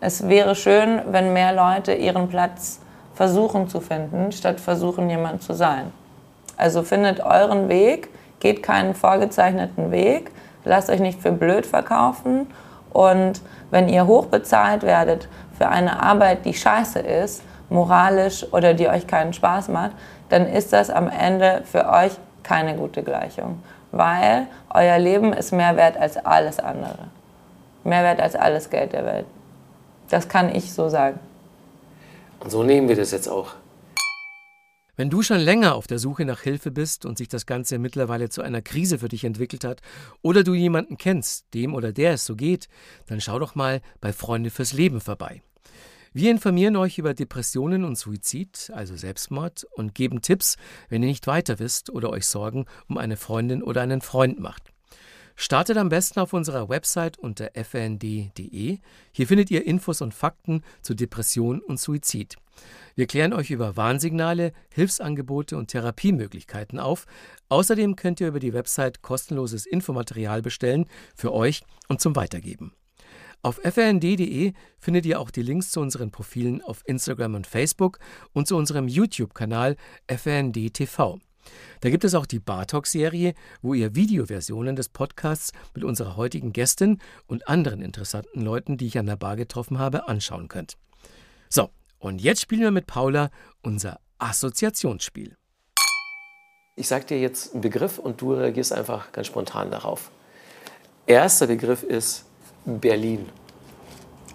es 0.00 0.28
wäre 0.28 0.54
schön, 0.54 1.00
wenn 1.10 1.32
mehr 1.32 1.52
Leute 1.52 1.94
ihren 1.94 2.28
Platz 2.28 2.80
versuchen 3.14 3.68
zu 3.68 3.80
finden, 3.80 4.32
statt 4.32 4.60
versuchen, 4.60 5.08
jemand 5.08 5.42
zu 5.42 5.54
sein. 5.54 5.92
Also 6.56 6.82
findet 6.82 7.20
euren 7.20 7.68
Weg, 7.68 8.08
geht 8.40 8.62
keinen 8.62 8.94
vorgezeichneten 8.94 9.90
Weg, 9.90 10.30
lasst 10.64 10.90
euch 10.90 11.00
nicht 11.00 11.20
für 11.20 11.32
blöd 11.32 11.66
verkaufen 11.66 12.46
und 12.92 13.40
wenn 13.70 13.88
ihr 13.88 14.06
hochbezahlt 14.06 14.82
werdet 14.82 15.28
für 15.56 15.68
eine 15.68 16.02
Arbeit, 16.02 16.44
die 16.44 16.54
scheiße 16.54 16.98
ist, 16.98 17.42
moralisch 17.68 18.46
oder 18.52 18.74
die 18.74 18.88
euch 18.88 19.06
keinen 19.06 19.32
Spaß 19.32 19.68
macht, 19.68 19.92
dann 20.28 20.46
ist 20.46 20.72
das 20.72 20.90
am 20.90 21.08
Ende 21.08 21.62
für 21.64 21.88
euch 21.88 22.12
keine 22.46 22.76
gute 22.76 23.02
Gleichung. 23.02 23.62
Weil 23.90 24.46
euer 24.70 24.98
Leben 24.98 25.32
ist 25.32 25.52
mehr 25.52 25.76
wert 25.76 25.96
als 25.96 26.16
alles 26.16 26.60
andere. 26.60 27.08
Mehr 27.82 28.02
wert 28.04 28.20
als 28.20 28.36
alles 28.36 28.70
Geld 28.70 28.92
der 28.92 29.04
Welt. 29.04 29.26
Das 30.08 30.28
kann 30.28 30.54
ich 30.54 30.72
so 30.72 30.88
sagen. 30.88 31.18
Und 32.40 32.50
so 32.50 32.62
nehmen 32.62 32.88
wir 32.88 32.96
das 32.96 33.10
jetzt 33.10 33.28
auch. 33.28 33.54
Wenn 34.98 35.10
du 35.10 35.22
schon 35.22 35.40
länger 35.40 35.74
auf 35.74 35.86
der 35.86 35.98
Suche 35.98 36.24
nach 36.24 36.40
Hilfe 36.40 36.70
bist 36.70 37.04
und 37.04 37.18
sich 37.18 37.28
das 37.28 37.44
Ganze 37.44 37.78
mittlerweile 37.78 38.28
zu 38.28 38.42
einer 38.42 38.62
Krise 38.62 38.98
für 38.98 39.08
dich 39.08 39.24
entwickelt 39.24 39.64
hat 39.64 39.82
oder 40.22 40.42
du 40.42 40.54
jemanden 40.54 40.96
kennst, 40.96 41.52
dem 41.52 41.74
oder 41.74 41.92
der 41.92 42.12
es 42.12 42.24
so 42.24 42.34
geht, 42.34 42.68
dann 43.06 43.20
schau 43.20 43.38
doch 43.38 43.54
mal 43.54 43.82
bei 44.00 44.12
Freunde 44.12 44.50
fürs 44.50 44.72
Leben 44.72 45.00
vorbei. 45.00 45.42
Wir 46.16 46.30
informieren 46.30 46.76
euch 46.76 46.96
über 46.96 47.12
Depressionen 47.12 47.84
und 47.84 47.98
Suizid, 47.98 48.72
also 48.72 48.96
Selbstmord, 48.96 49.66
und 49.74 49.94
geben 49.94 50.22
Tipps, 50.22 50.56
wenn 50.88 51.02
ihr 51.02 51.10
nicht 51.10 51.26
weiter 51.26 51.58
wisst 51.58 51.90
oder 51.90 52.08
euch 52.08 52.24
Sorgen 52.24 52.64
um 52.88 52.96
eine 52.96 53.18
Freundin 53.18 53.62
oder 53.62 53.82
einen 53.82 54.00
Freund 54.00 54.40
macht. 54.40 54.72
Startet 55.34 55.76
am 55.76 55.90
besten 55.90 56.20
auf 56.20 56.32
unserer 56.32 56.70
Website 56.70 57.18
unter 57.18 57.50
fnd.de. 57.52 58.78
Hier 59.12 59.26
findet 59.26 59.50
ihr 59.50 59.66
Infos 59.66 60.00
und 60.00 60.14
Fakten 60.14 60.62
zu 60.80 60.94
Depression 60.94 61.60
und 61.60 61.78
Suizid. 61.78 62.36
Wir 62.94 63.06
klären 63.06 63.34
euch 63.34 63.50
über 63.50 63.76
Warnsignale, 63.76 64.54
Hilfsangebote 64.72 65.58
und 65.58 65.68
Therapiemöglichkeiten 65.68 66.78
auf. 66.78 67.04
Außerdem 67.50 67.94
könnt 67.94 68.22
ihr 68.22 68.28
über 68.28 68.40
die 68.40 68.54
Website 68.54 69.02
kostenloses 69.02 69.66
Infomaterial 69.66 70.40
bestellen 70.40 70.86
für 71.14 71.34
euch 71.34 71.62
und 71.88 72.00
zum 72.00 72.16
Weitergeben. 72.16 72.72
Auf 73.42 73.60
frnd.de 73.62 74.52
findet 74.78 75.06
ihr 75.06 75.20
auch 75.20 75.30
die 75.30 75.42
Links 75.42 75.70
zu 75.70 75.80
unseren 75.80 76.10
Profilen 76.10 76.62
auf 76.62 76.82
Instagram 76.86 77.34
und 77.34 77.46
Facebook 77.46 77.98
und 78.32 78.48
zu 78.48 78.56
unserem 78.56 78.88
YouTube-Kanal 78.88 79.76
FRND 80.08 80.72
TV. 80.72 81.18
Da 81.80 81.90
gibt 81.90 82.04
es 82.04 82.14
auch 82.14 82.26
die 82.26 82.40
Bartalk-Serie, 82.40 83.34
wo 83.62 83.74
ihr 83.74 83.94
Videoversionen 83.94 84.76
des 84.76 84.88
Podcasts 84.88 85.52
mit 85.74 85.84
unserer 85.84 86.16
heutigen 86.16 86.52
Gästin 86.52 86.98
und 87.26 87.48
anderen 87.48 87.82
interessanten 87.82 88.40
Leuten, 88.40 88.76
die 88.76 88.86
ich 88.86 88.98
an 88.98 89.06
der 89.06 89.16
Bar 89.16 89.36
getroffen 89.36 89.78
habe, 89.78 90.08
anschauen 90.08 90.48
könnt. 90.48 90.76
So, 91.48 91.70
und 91.98 92.20
jetzt 92.20 92.40
spielen 92.40 92.62
wir 92.62 92.70
mit 92.70 92.86
Paula 92.86 93.30
unser 93.62 94.00
Assoziationsspiel. 94.18 95.36
Ich 96.76 96.88
sage 96.88 97.06
dir 97.06 97.20
jetzt 97.20 97.52
einen 97.52 97.62
Begriff 97.62 97.98
und 97.98 98.20
du 98.20 98.34
reagierst 98.34 98.72
einfach 98.72 99.12
ganz 99.12 99.28
spontan 99.28 99.70
darauf. 99.70 100.10
Erster 101.06 101.46
Begriff 101.46 101.82
ist 101.82 102.25
Berlin. 102.66 103.28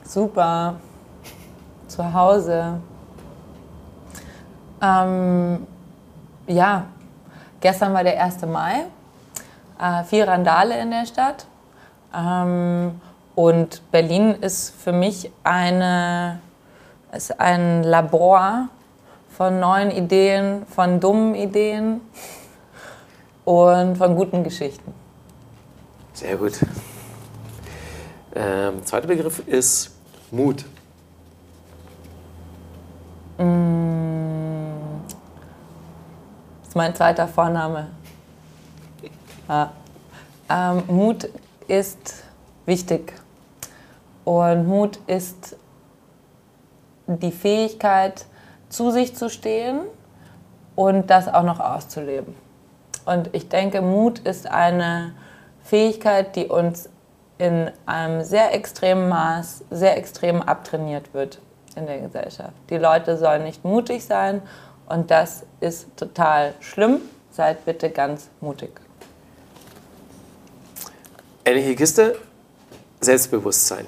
Super. 0.06 0.76
Zu 1.88 2.14
Hause. 2.14 2.80
Ähm, 4.82 5.68
ja, 6.48 6.86
gestern 7.60 7.94
war 7.94 8.04
der 8.04 8.24
1. 8.24 8.42
Mai. 8.46 8.86
Äh, 9.80 10.04
viel 10.06 10.24
Randale 10.24 10.80
in 10.80 10.92
der 10.92 11.06
Stadt. 11.06 11.46
Ähm, 12.16 13.00
und 13.36 13.92
Berlin 13.92 14.36
ist 14.36 14.74
für 14.82 14.92
mich 14.94 15.32
eine, 15.44 16.40
ist 17.12 17.40
ein 17.40 17.84
Labor 17.84 18.70
von 19.30 19.60
neuen 19.60 19.92
Ideen, 19.92 20.66
von 20.68 21.00
dummen 21.00 21.36
Ideen 21.36 22.02
und 23.46 23.98
von 23.98 24.16
guten 24.16 24.44
Geschichten. 24.44 24.94
Sehr 26.14 26.38
gut. 26.38 26.60
Ähm, 28.34 28.86
zweiter 28.86 29.08
Begriff 29.08 29.46
ist 29.48 29.92
Mut. 30.32 30.64
Mm, 33.38 35.02
das 36.60 36.70
ist 36.70 36.76
mein 36.76 36.96
zweiter 36.96 37.28
Vorname. 37.28 37.88
Ja. 39.50 39.72
Ähm, 40.50 40.84
Mut 40.88 41.30
ist 41.68 42.24
wichtig. 42.66 43.14
Und 44.24 44.68
Mut 44.68 45.00
ist 45.08 45.58
die 47.08 47.32
Fähigkeit, 47.32 48.26
zu 48.70 48.92
sich 48.92 49.16
zu 49.16 49.30
stehen 49.30 49.82
und 50.76 51.10
das 51.10 51.28
auch 51.28 51.44
noch 51.44 51.60
auszuleben. 51.60 52.34
Und 53.06 53.30
ich 53.34 53.50
denke, 53.50 53.82
Mut 53.82 54.20
ist 54.20 54.48
eine 54.48 55.14
Fähigkeit, 55.64 56.36
die 56.36 56.46
uns 56.46 56.88
in 57.41 57.71
einem 57.88 58.24
sehr 58.24 58.53
extremen 58.53 59.10
Maß, 59.10 59.63
sehr 59.71 59.98
extrem 59.98 60.43
abtrainiert 60.43 61.12
wird 61.15 61.39
in 61.75 61.88
der 61.88 62.00
Gesellschaft. 62.00 62.53
Die 62.69 62.77
Leute 62.77 63.17
sollen 63.17 63.43
nicht 63.43 63.65
mutig 63.65 64.05
sein 64.05 64.43
und 64.88 65.10
das 65.10 65.43
ist 65.60 65.88
total 65.98 66.53
schlimm. 66.60 67.01
Seid 67.31 67.65
bitte 67.65 67.89
ganz 67.89 68.29
mutig. 68.41 68.79
Ähnliche 71.43 71.75
Kiste, 71.75 72.19
Selbstbewusstsein. 73.00 73.88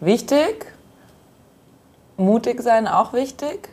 Wichtig, 0.00 0.66
mutig 2.18 2.60
sein 2.60 2.86
auch 2.86 3.14
wichtig. 3.14 3.70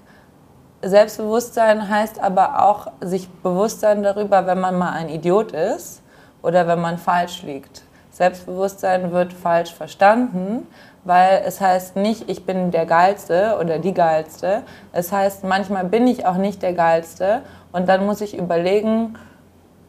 Selbstbewusstsein 0.81 1.89
heißt 1.89 2.19
aber 2.19 2.63
auch 2.63 2.93
sich 3.01 3.27
bewusst 3.27 3.81
sein 3.81 4.01
darüber, 4.01 4.47
wenn 4.47 4.61
man 4.61 4.77
mal 4.77 4.93
ein 4.93 5.09
Idiot 5.09 5.51
ist 5.51 6.03
oder 6.41 6.67
wenn 6.67 6.79
man 6.79 6.97
falsch 6.97 7.43
liegt. 7.43 7.83
Selbstbewusstsein 8.11 9.11
wird 9.11 9.33
falsch 9.33 9.73
verstanden, 9.73 10.67
weil 11.03 11.41
es 11.45 11.61
heißt 11.61 11.95
nicht, 11.95 12.29
ich 12.29 12.45
bin 12.45 12.71
der 12.71 12.85
Geilste 12.85 13.57
oder 13.59 13.79
die 13.79 13.93
Geilste. 13.93 14.63
Es 14.91 15.11
heißt, 15.11 15.43
manchmal 15.43 15.85
bin 15.85 16.07
ich 16.07 16.25
auch 16.25 16.35
nicht 16.35 16.61
der 16.61 16.73
Geilste 16.73 17.41
und 17.71 17.87
dann 17.87 18.05
muss 18.05 18.21
ich 18.21 18.37
überlegen, 18.37 19.17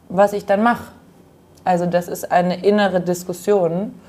was 0.07 0.33
ich 0.33 0.45
dann 0.45 0.63
mache. 0.63 0.91
Also 1.63 1.85
das 1.85 2.07
ist 2.07 2.31
eine 2.31 2.63
innere 2.63 3.01
Diskussion 3.01 3.99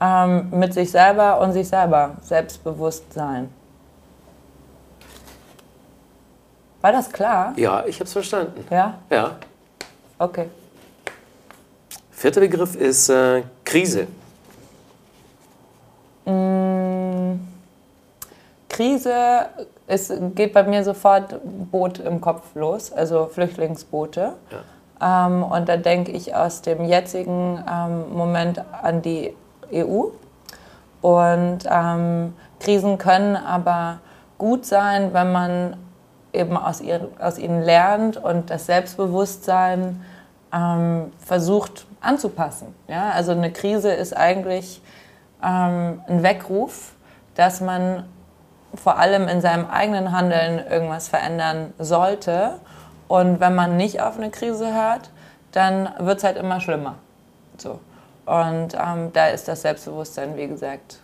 ähm, 0.00 0.50
mit 0.50 0.72
sich 0.72 0.90
selber 0.90 1.40
und 1.40 1.52
sich 1.52 1.68
selber, 1.68 2.16
Selbstbewusstsein. 2.22 3.50
War 6.80 6.92
das 6.92 7.10
klar? 7.10 7.54
Ja, 7.56 7.84
ich 7.86 7.96
habe 7.96 8.04
es 8.04 8.12
verstanden. 8.12 8.64
Ja? 8.70 8.98
Ja. 9.10 9.32
Okay. 10.18 10.48
Vierter 12.24 12.40
Begriff 12.40 12.74
ist 12.74 13.10
äh, 13.10 13.42
Krise. 13.66 14.06
Mm, 16.24 17.34
Krise, 18.66 19.48
es 19.86 20.10
geht 20.34 20.54
bei 20.54 20.62
mir 20.62 20.82
sofort 20.84 21.38
Boot 21.70 21.98
im 21.98 22.22
Kopf 22.22 22.54
los, 22.54 22.90
also 22.94 23.26
Flüchtlingsboote. 23.26 24.32
Ja. 25.02 25.26
Ähm, 25.26 25.42
und 25.42 25.68
da 25.68 25.76
denke 25.76 26.12
ich 26.12 26.34
aus 26.34 26.62
dem 26.62 26.86
jetzigen 26.86 27.62
ähm, 27.70 28.16
Moment 28.16 28.64
an 28.80 29.02
die 29.02 29.34
EU. 29.70 30.04
Und 31.02 31.58
ähm, 31.70 32.32
Krisen 32.58 32.96
können 32.96 33.36
aber 33.36 33.98
gut 34.38 34.64
sein, 34.64 35.12
wenn 35.12 35.30
man 35.30 35.76
eben 36.32 36.56
aus, 36.56 36.80
ihr, 36.80 37.06
aus 37.18 37.36
ihnen 37.36 37.60
lernt 37.60 38.16
und 38.16 38.48
das 38.48 38.64
Selbstbewusstsein 38.64 40.00
ähm, 40.54 41.12
versucht 41.18 41.86
anzupassen. 42.00 42.74
Ja? 42.88 43.10
Also 43.10 43.32
eine 43.32 43.52
Krise 43.52 43.92
ist 43.92 44.16
eigentlich 44.16 44.80
ähm, 45.42 46.02
ein 46.06 46.22
Weckruf, 46.22 46.92
dass 47.34 47.60
man 47.60 48.04
vor 48.74 48.98
allem 48.98 49.28
in 49.28 49.40
seinem 49.40 49.66
eigenen 49.66 50.12
Handeln 50.12 50.64
irgendwas 50.68 51.08
verändern 51.08 51.72
sollte. 51.78 52.60
Und 53.08 53.40
wenn 53.40 53.54
man 53.54 53.76
nicht 53.76 54.00
auf 54.00 54.16
eine 54.16 54.30
Krise 54.30 54.72
hört, 54.74 55.10
dann 55.52 55.88
wird 55.98 56.18
es 56.18 56.24
halt 56.24 56.36
immer 56.36 56.60
schlimmer. 56.60 56.96
So. 57.58 57.80
Und 58.26 58.74
ähm, 58.74 59.12
da 59.12 59.28
ist 59.28 59.48
das 59.48 59.62
Selbstbewusstsein, 59.62 60.36
wie 60.36 60.48
gesagt, 60.48 60.98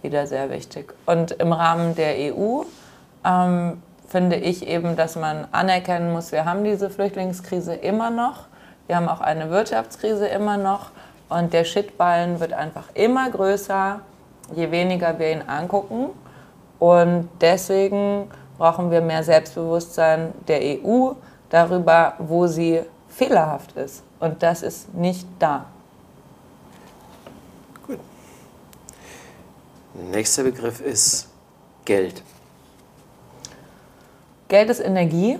wieder 0.00 0.26
sehr 0.26 0.50
wichtig. 0.50 0.94
Und 1.06 1.32
im 1.32 1.52
Rahmen 1.52 1.94
der 1.94 2.34
EU 2.34 2.62
ähm, 3.24 3.82
finde 4.08 4.36
ich 4.36 4.66
eben, 4.66 4.96
dass 4.96 5.16
man 5.16 5.46
anerkennen 5.52 6.12
muss, 6.12 6.32
wir 6.32 6.44
haben 6.44 6.64
diese 6.64 6.88
Flüchtlingskrise 6.88 7.74
immer 7.74 8.10
noch. 8.10 8.46
Wir 8.86 8.96
haben 8.96 9.08
auch 9.08 9.20
eine 9.20 9.50
Wirtschaftskrise 9.50 10.26
immer 10.26 10.56
noch. 10.56 10.90
Und 11.28 11.52
der 11.52 11.64
Shitballen 11.64 12.40
wird 12.40 12.52
einfach 12.52 12.88
immer 12.94 13.30
größer, 13.30 14.00
je 14.54 14.70
weniger 14.70 15.18
wir 15.18 15.32
ihn 15.32 15.42
angucken. 15.46 16.10
Und 16.78 17.28
deswegen 17.40 18.30
brauchen 18.58 18.90
wir 18.90 19.00
mehr 19.00 19.22
Selbstbewusstsein 19.24 20.32
der 20.46 20.60
EU 20.60 21.12
darüber, 21.48 22.14
wo 22.18 22.46
sie 22.46 22.82
fehlerhaft 23.08 23.72
ist. 23.76 24.02
Und 24.20 24.42
das 24.42 24.62
ist 24.62 24.92
nicht 24.94 25.26
da. 25.38 25.66
Gut. 27.86 27.98
Nächster 29.94 30.42
Begriff 30.42 30.80
ist 30.80 31.28
Geld. 31.84 32.22
Geld 34.48 34.70
ist 34.70 34.80
Energie. 34.80 35.38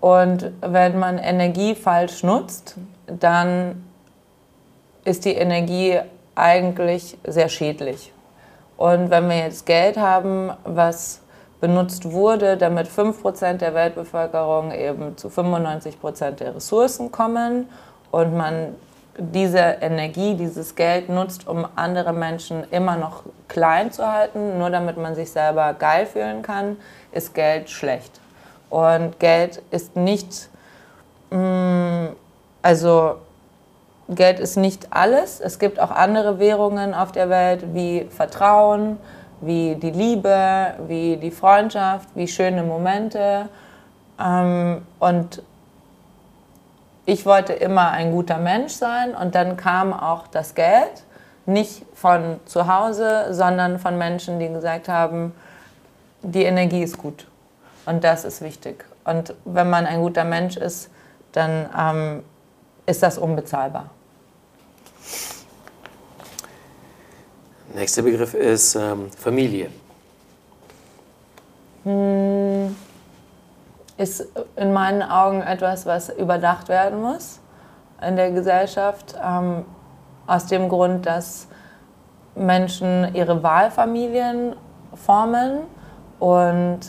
Und 0.00 0.52
wenn 0.60 0.98
man 0.98 1.18
Energie 1.18 1.74
falsch 1.74 2.22
nutzt, 2.22 2.76
dann 3.06 3.84
ist 5.04 5.24
die 5.24 5.34
Energie 5.34 5.98
eigentlich 6.34 7.18
sehr 7.24 7.48
schädlich. 7.48 8.12
Und 8.76 9.10
wenn 9.10 9.28
wir 9.28 9.38
jetzt 9.38 9.66
Geld 9.66 9.98
haben, 9.98 10.52
was 10.64 11.20
benutzt 11.60 12.10
wurde, 12.10 12.56
damit 12.56 12.88
5% 12.88 13.54
der 13.58 13.74
Weltbevölkerung 13.74 14.72
eben 14.72 15.18
zu 15.18 15.28
95% 15.28 16.30
der 16.32 16.56
Ressourcen 16.56 17.12
kommen 17.12 17.68
und 18.10 18.34
man 18.34 18.74
diese 19.18 19.58
Energie, 19.58 20.34
dieses 20.34 20.74
Geld 20.74 21.10
nutzt, 21.10 21.46
um 21.46 21.66
andere 21.76 22.14
Menschen 22.14 22.64
immer 22.70 22.96
noch 22.96 23.24
klein 23.48 23.92
zu 23.92 24.10
halten, 24.10 24.58
nur 24.58 24.70
damit 24.70 24.96
man 24.96 25.14
sich 25.14 25.30
selber 25.30 25.74
geil 25.74 26.06
fühlen 26.06 26.40
kann, 26.40 26.78
ist 27.12 27.34
Geld 27.34 27.68
schlecht. 27.68 28.20
Und 28.70 29.18
Geld 29.18 29.62
ist 29.72 29.96
nicht, 29.96 30.48
mm, 31.30 32.06
also 32.62 33.16
Geld 34.08 34.38
ist 34.38 34.56
nicht 34.56 34.88
alles. 34.90 35.40
Es 35.40 35.58
gibt 35.58 35.80
auch 35.80 35.90
andere 35.90 36.38
Währungen 36.38 36.94
auf 36.94 37.12
der 37.12 37.28
Welt 37.28 37.74
wie 37.74 38.06
Vertrauen, 38.10 38.98
wie 39.40 39.74
die 39.74 39.90
Liebe, 39.90 40.74
wie 40.86 41.16
die 41.16 41.30
Freundschaft, 41.32 42.08
wie 42.14 42.28
schöne 42.28 42.62
Momente. 42.62 43.48
Ähm, 44.20 44.82
und 45.00 45.42
ich 47.06 47.26
wollte 47.26 47.52
immer 47.54 47.90
ein 47.90 48.12
guter 48.12 48.38
Mensch 48.38 48.72
sein 48.72 49.16
und 49.16 49.34
dann 49.34 49.56
kam 49.56 49.92
auch 49.92 50.28
das 50.28 50.54
Geld, 50.54 51.04
nicht 51.46 51.84
von 51.94 52.38
zu 52.44 52.72
Hause, 52.72 53.28
sondern 53.30 53.80
von 53.80 53.98
Menschen, 53.98 54.38
die 54.38 54.48
gesagt 54.48 54.88
haben, 54.88 55.34
die 56.22 56.44
Energie 56.44 56.82
ist 56.82 56.98
gut 56.98 57.26
und 57.86 58.04
das 58.04 58.24
ist 58.24 58.40
wichtig. 58.40 58.84
Und 59.04 59.34
wenn 59.44 59.70
man 59.70 59.86
ein 59.86 60.00
guter 60.00 60.24
Mensch 60.24 60.56
ist, 60.56 60.90
dann 61.32 61.68
ähm, 61.76 62.24
ist 62.86 63.02
das 63.02 63.18
unbezahlbar. 63.18 63.90
Nächster 67.74 68.02
Begriff 68.02 68.34
ist 68.34 68.74
ähm, 68.74 69.10
Familie. 69.12 69.70
Hm, 71.84 72.76
ist 73.96 74.26
in 74.56 74.72
meinen 74.72 75.02
Augen 75.02 75.40
etwas, 75.40 75.86
was 75.86 76.08
überdacht 76.08 76.68
werden 76.68 77.00
muss 77.00 77.40
in 78.06 78.16
der 78.16 78.30
Gesellschaft. 78.32 79.14
Ähm, 79.22 79.64
aus 80.26 80.46
dem 80.46 80.68
Grund, 80.68 81.06
dass 81.06 81.48
Menschen 82.34 83.14
ihre 83.14 83.42
Wahlfamilien 83.42 84.54
formen 84.94 85.62
und 86.18 86.80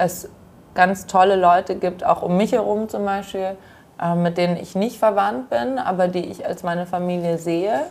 es 0.00 0.28
ganz 0.74 1.06
tolle 1.06 1.36
Leute 1.36 1.76
gibt, 1.76 2.04
auch 2.04 2.22
um 2.22 2.36
mich 2.36 2.52
herum 2.52 2.88
zum 2.88 3.04
Beispiel, 3.04 3.56
äh, 4.00 4.14
mit 4.14 4.38
denen 4.38 4.56
ich 4.56 4.74
nicht 4.74 4.98
verwandt 4.98 5.50
bin, 5.50 5.78
aber 5.78 6.08
die 6.08 6.24
ich 6.24 6.46
als 6.46 6.62
meine 6.62 6.86
Familie 6.86 7.38
sehe. 7.38 7.82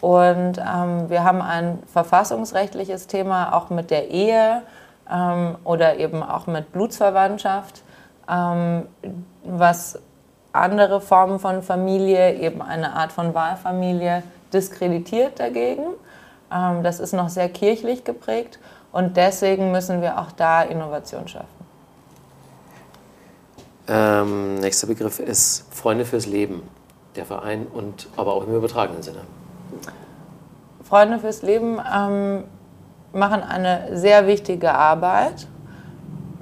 Und 0.00 0.58
ähm, 0.58 1.08
wir 1.08 1.22
haben 1.22 1.40
ein 1.40 1.78
verfassungsrechtliches 1.86 3.06
Thema 3.06 3.54
auch 3.54 3.70
mit 3.70 3.90
der 3.90 4.10
Ehe 4.10 4.62
ähm, 5.10 5.56
oder 5.64 5.98
eben 5.98 6.22
auch 6.22 6.46
mit 6.46 6.72
Blutsverwandtschaft, 6.72 7.82
ähm, 8.28 8.88
was 9.44 10.00
andere 10.52 11.00
Formen 11.00 11.38
von 11.38 11.62
Familie, 11.62 12.34
eben 12.34 12.60
eine 12.60 12.94
Art 12.94 13.12
von 13.12 13.32
Wahlfamilie, 13.34 14.24
diskreditiert 14.52 15.38
dagegen. 15.38 15.84
Ähm, 16.52 16.82
das 16.82 16.98
ist 16.98 17.12
noch 17.12 17.28
sehr 17.28 17.48
kirchlich 17.48 18.02
geprägt 18.02 18.58
und 18.92 19.16
deswegen 19.16 19.72
müssen 19.72 20.02
wir 20.02 20.18
auch 20.18 20.32
da 20.32 20.62
Innovation 20.62 21.26
schaffen. 21.26 21.62
Ähm, 23.88 24.56
nächster 24.56 24.86
Begriff 24.86 25.18
ist 25.18 25.66
Freunde 25.74 26.04
fürs 26.04 26.26
Leben, 26.26 26.62
der 27.16 27.24
Verein 27.24 27.66
und 27.66 28.08
aber 28.16 28.34
auch 28.34 28.46
im 28.46 28.54
übertragenen 28.54 29.02
Sinne. 29.02 29.22
Freunde 30.84 31.18
fürs 31.18 31.42
Leben 31.42 31.80
ähm, 31.92 32.44
machen 33.12 33.42
eine 33.42 33.96
sehr 33.96 34.26
wichtige 34.26 34.74
Arbeit. 34.74 35.48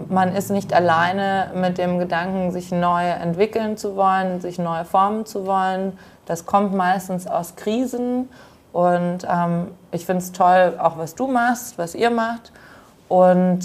Man 0.08 0.34
ist 0.34 0.50
nicht 0.50 0.72
alleine 0.72 1.52
mit 1.54 1.78
dem 1.78 1.98
Gedanken, 1.98 2.52
sich 2.52 2.72
neu 2.72 3.04
entwickeln 3.04 3.76
zu 3.76 3.96
wollen, 3.96 4.40
sich 4.40 4.58
neu 4.58 4.84
formen 4.84 5.24
zu 5.24 5.46
wollen. 5.46 5.98
Das 6.26 6.46
kommt 6.46 6.74
meistens 6.74 7.26
aus 7.26 7.54
Krisen. 7.56 8.28
Und 8.72 9.26
ähm, 9.28 9.68
ich 9.90 10.06
finde 10.06 10.22
es 10.22 10.33
toll, 10.33 10.74
auch 10.78 10.96
was 10.96 11.14
du 11.14 11.26
machst, 11.26 11.78
was 11.78 11.94
ihr 11.94 12.11
macht. 12.11 12.52
Und 13.09 13.61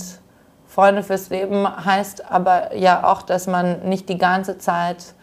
Freunde 0.67 1.03
fürs 1.03 1.29
Leben 1.29 1.67
heißt 1.85 2.29
aber 2.31 2.75
ja 2.75 3.05
auch, 3.05 3.21
dass 3.21 3.47
man 3.47 3.87
nicht 3.87 4.09
die 4.09 4.17
ganze 4.17 4.57
Zeit 4.57 5.13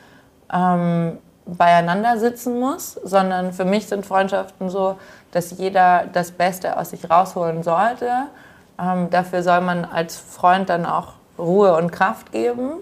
ähm, 0.52 1.18
beieinander 1.44 2.18
sitzen 2.18 2.60
muss, 2.60 2.94
sondern 3.02 3.52
für 3.52 3.64
mich 3.64 3.86
sind 3.86 4.06
Freundschaften 4.06 4.70
so, 4.70 4.96
dass 5.32 5.50
jeder 5.50 6.04
das 6.12 6.30
Beste 6.30 6.76
aus 6.78 6.90
sich 6.90 7.10
rausholen 7.10 7.62
sollte. 7.62 8.08
Ähm, 8.80 9.10
dafür 9.10 9.42
soll 9.42 9.60
man 9.60 9.84
als 9.84 10.16
Freund 10.16 10.68
dann 10.68 10.86
auch 10.86 11.14
Ruhe 11.38 11.74
und 11.74 11.90
Kraft 11.90 12.32
geben, 12.32 12.74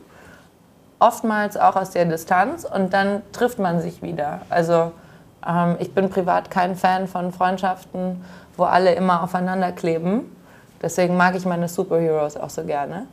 oftmals 0.98 1.56
auch 1.56 1.76
aus 1.76 1.90
der 1.90 2.04
Distanz 2.04 2.64
und 2.64 2.92
dann 2.92 3.22
trifft 3.32 3.58
man 3.58 3.80
sich 3.80 4.02
wieder. 4.02 4.42
Also 4.50 4.92
ähm, 5.46 5.76
ich 5.78 5.94
bin 5.94 6.10
privat 6.10 6.50
kein 6.50 6.76
Fan 6.76 7.08
von 7.08 7.32
Freundschaften, 7.32 8.24
wo 8.56 8.64
alle 8.64 8.94
immer 8.94 9.22
aufeinander 9.22 9.72
kleben 9.72 10.36
Deswegen 10.82 11.16
mag 11.16 11.34
ich 11.34 11.44
meine 11.44 11.68
Superheroes 11.68 12.36
auch 12.36 12.50
so 12.50 12.64
gerne, 12.64 13.06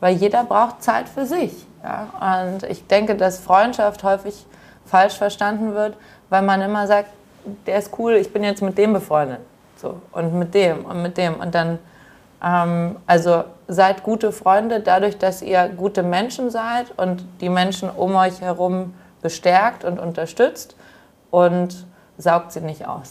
weil 0.00 0.14
jeder 0.14 0.44
braucht 0.44 0.82
Zeit 0.82 1.08
für 1.08 1.24
sich. 1.24 1.66
Ja? 1.82 2.50
Und 2.50 2.64
ich 2.64 2.86
denke, 2.86 3.14
dass 3.14 3.38
Freundschaft 3.38 4.04
häufig 4.04 4.46
falsch 4.84 5.14
verstanden 5.14 5.74
wird, 5.74 5.96
weil 6.28 6.42
man 6.42 6.60
immer 6.60 6.86
sagt, 6.86 7.08
der 7.66 7.78
ist 7.78 7.90
cool, 7.98 8.14
ich 8.14 8.32
bin 8.32 8.44
jetzt 8.44 8.62
mit 8.62 8.76
dem 8.76 8.92
befreundet. 8.92 9.40
So, 9.76 10.00
und 10.12 10.34
mit 10.34 10.54
dem 10.54 10.84
und 10.84 11.02
mit 11.02 11.16
dem. 11.16 11.34
Und 11.36 11.54
dann, 11.54 11.78
ähm, 12.42 12.96
also 13.06 13.44
seid 13.66 14.02
gute 14.02 14.30
Freunde 14.30 14.80
dadurch, 14.80 15.18
dass 15.18 15.40
ihr 15.40 15.68
gute 15.68 16.02
Menschen 16.02 16.50
seid 16.50 16.86
und 16.98 17.24
die 17.40 17.48
Menschen 17.48 17.88
um 17.90 18.14
euch 18.14 18.40
herum 18.40 18.94
bestärkt 19.22 19.84
und 19.84 19.98
unterstützt 19.98 20.76
und 21.34 21.84
saugt 22.16 22.52
sie 22.52 22.60
nicht 22.60 22.86
aus. 22.86 23.10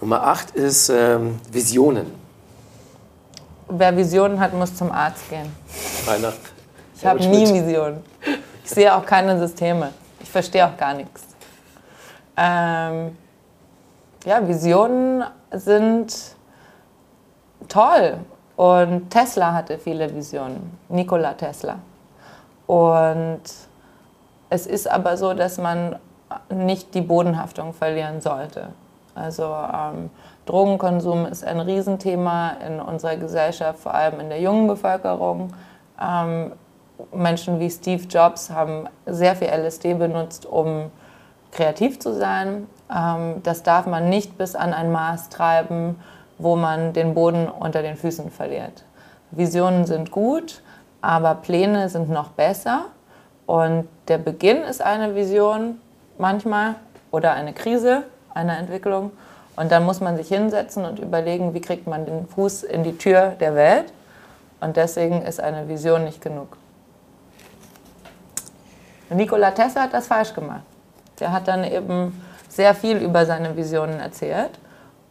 Nummer 0.00 0.22
8 0.22 0.52
ist 0.52 0.88
ähm, 0.88 1.40
Visionen. 1.50 2.12
Wer 3.68 3.96
Visionen 3.96 4.38
hat, 4.38 4.54
muss 4.54 4.76
zum 4.76 4.92
Arzt 4.92 5.28
gehen. 5.28 5.50
Einer. 6.08 6.32
Ich 6.96 7.04
habe 7.04 7.18
nie 7.26 7.52
Visionen. 7.52 8.04
Ich 8.62 8.70
sehe 8.70 8.94
auch 8.94 9.04
keine 9.04 9.36
Systeme. 9.36 9.90
Ich 10.20 10.30
verstehe 10.30 10.64
auch 10.64 10.76
gar 10.76 10.94
nichts. 10.94 11.22
Ähm, 12.36 13.16
ja, 14.24 14.46
Visionen 14.46 15.24
sind 15.50 16.14
toll. 17.66 18.18
Und 18.54 19.10
Tesla 19.10 19.54
hatte 19.54 19.76
viele 19.76 20.14
Visionen. 20.14 20.78
Nikola 20.88 21.32
Tesla. 21.32 21.80
Und 22.68 23.42
es 24.54 24.66
ist 24.66 24.90
aber 24.90 25.16
so, 25.16 25.34
dass 25.34 25.58
man 25.58 25.96
nicht 26.48 26.94
die 26.94 27.00
Bodenhaftung 27.00 27.72
verlieren 27.72 28.20
sollte. 28.20 28.68
Also 29.14 29.44
ähm, 29.44 30.10
Drogenkonsum 30.46 31.26
ist 31.26 31.44
ein 31.44 31.60
Riesenthema 31.60 32.52
in 32.66 32.80
unserer 32.80 33.16
Gesellschaft, 33.16 33.80
vor 33.80 33.94
allem 33.94 34.20
in 34.20 34.28
der 34.28 34.40
jungen 34.40 34.66
Bevölkerung. 34.66 35.52
Ähm, 36.00 36.52
Menschen 37.12 37.58
wie 37.60 37.70
Steve 37.70 38.04
Jobs 38.04 38.50
haben 38.50 38.88
sehr 39.06 39.34
viel 39.36 39.48
LSD 39.48 39.94
benutzt, 39.94 40.46
um 40.46 40.90
kreativ 41.50 41.98
zu 41.98 42.12
sein. 42.14 42.66
Ähm, 42.92 43.42
das 43.42 43.62
darf 43.62 43.86
man 43.86 44.08
nicht 44.08 44.38
bis 44.38 44.54
an 44.54 44.72
ein 44.72 44.92
Maß 44.92 45.30
treiben, 45.30 45.96
wo 46.38 46.56
man 46.56 46.92
den 46.92 47.14
Boden 47.14 47.48
unter 47.48 47.82
den 47.82 47.96
Füßen 47.96 48.30
verliert. 48.30 48.84
Visionen 49.30 49.84
sind 49.84 50.10
gut, 50.10 50.62
aber 51.00 51.34
Pläne 51.36 51.88
sind 51.88 52.08
noch 52.08 52.30
besser. 52.30 52.86
Und 53.46 53.88
der 54.08 54.18
Beginn 54.18 54.62
ist 54.62 54.82
eine 54.82 55.14
Vision 55.14 55.80
manchmal 56.18 56.76
oder 57.10 57.32
eine 57.32 57.52
Krise 57.52 58.04
einer 58.34 58.58
Entwicklung. 58.58 59.12
Und 59.56 59.70
dann 59.70 59.84
muss 59.84 60.00
man 60.00 60.16
sich 60.16 60.28
hinsetzen 60.28 60.84
und 60.84 60.98
überlegen, 60.98 61.54
wie 61.54 61.60
kriegt 61.60 61.86
man 61.86 62.04
den 62.06 62.26
Fuß 62.26 62.64
in 62.64 62.82
die 62.82 62.98
Tür 62.98 63.34
der 63.38 63.54
Welt. 63.54 63.92
Und 64.60 64.76
deswegen 64.76 65.22
ist 65.22 65.40
eine 65.40 65.68
Vision 65.68 66.04
nicht 66.04 66.20
genug. 66.20 66.56
Nikola 69.10 69.52
Tesla 69.52 69.82
hat 69.82 69.94
das 69.94 70.08
falsch 70.08 70.34
gemacht. 70.34 70.62
Der 71.20 71.30
hat 71.30 71.46
dann 71.46 71.62
eben 71.62 72.20
sehr 72.48 72.74
viel 72.74 72.96
über 72.96 73.26
seine 73.26 73.56
Visionen 73.56 74.00
erzählt 74.00 74.58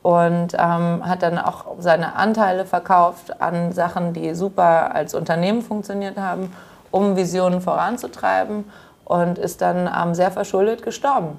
und 0.01 0.53
ähm, 0.53 1.08
hat 1.08 1.23
dann 1.23 1.38
auch 1.38 1.65
seine 1.79 2.15
Anteile 2.15 2.65
verkauft 2.65 3.41
an 3.41 3.71
Sachen, 3.71 4.13
die 4.13 4.36
super 4.36 4.93
als 4.93 5.13
Unternehmen 5.13 5.62
funktioniert 5.62 6.17
haben, 6.17 6.53
um 6.91 7.15
Visionen 7.15 7.62
voranzutreiben 7.62 8.65
und 9.05 9.37
ist 9.37 9.61
dann 9.61 9.89
ähm, 9.93 10.15
sehr 10.15 10.31
verschuldet 10.31 10.83
gestorben 10.83 11.37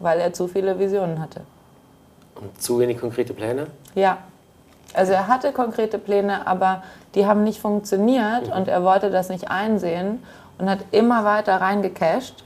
weil 0.00 0.20
er 0.20 0.32
zu 0.32 0.48
viele 0.48 0.78
Visionen 0.78 1.20
hatte. 1.20 1.40
Und 2.34 2.60
zu 2.60 2.78
wenig 2.78 3.00
konkrete 3.00 3.34
Pläne? 3.34 3.66
Ja. 3.94 4.18
Also 4.94 5.12
er 5.12 5.28
hatte 5.28 5.52
konkrete 5.52 5.98
Pläne, 5.98 6.46
aber 6.46 6.82
die 7.14 7.26
haben 7.26 7.44
nicht 7.44 7.60
funktioniert 7.60 8.46
mhm. 8.46 8.52
und 8.52 8.68
er 8.68 8.82
wollte 8.84 9.10
das 9.10 9.28
nicht 9.28 9.50
einsehen 9.50 10.22
und 10.58 10.70
hat 10.70 10.78
immer 10.92 11.24
weiter 11.24 11.60
reingecasht. 11.60 12.44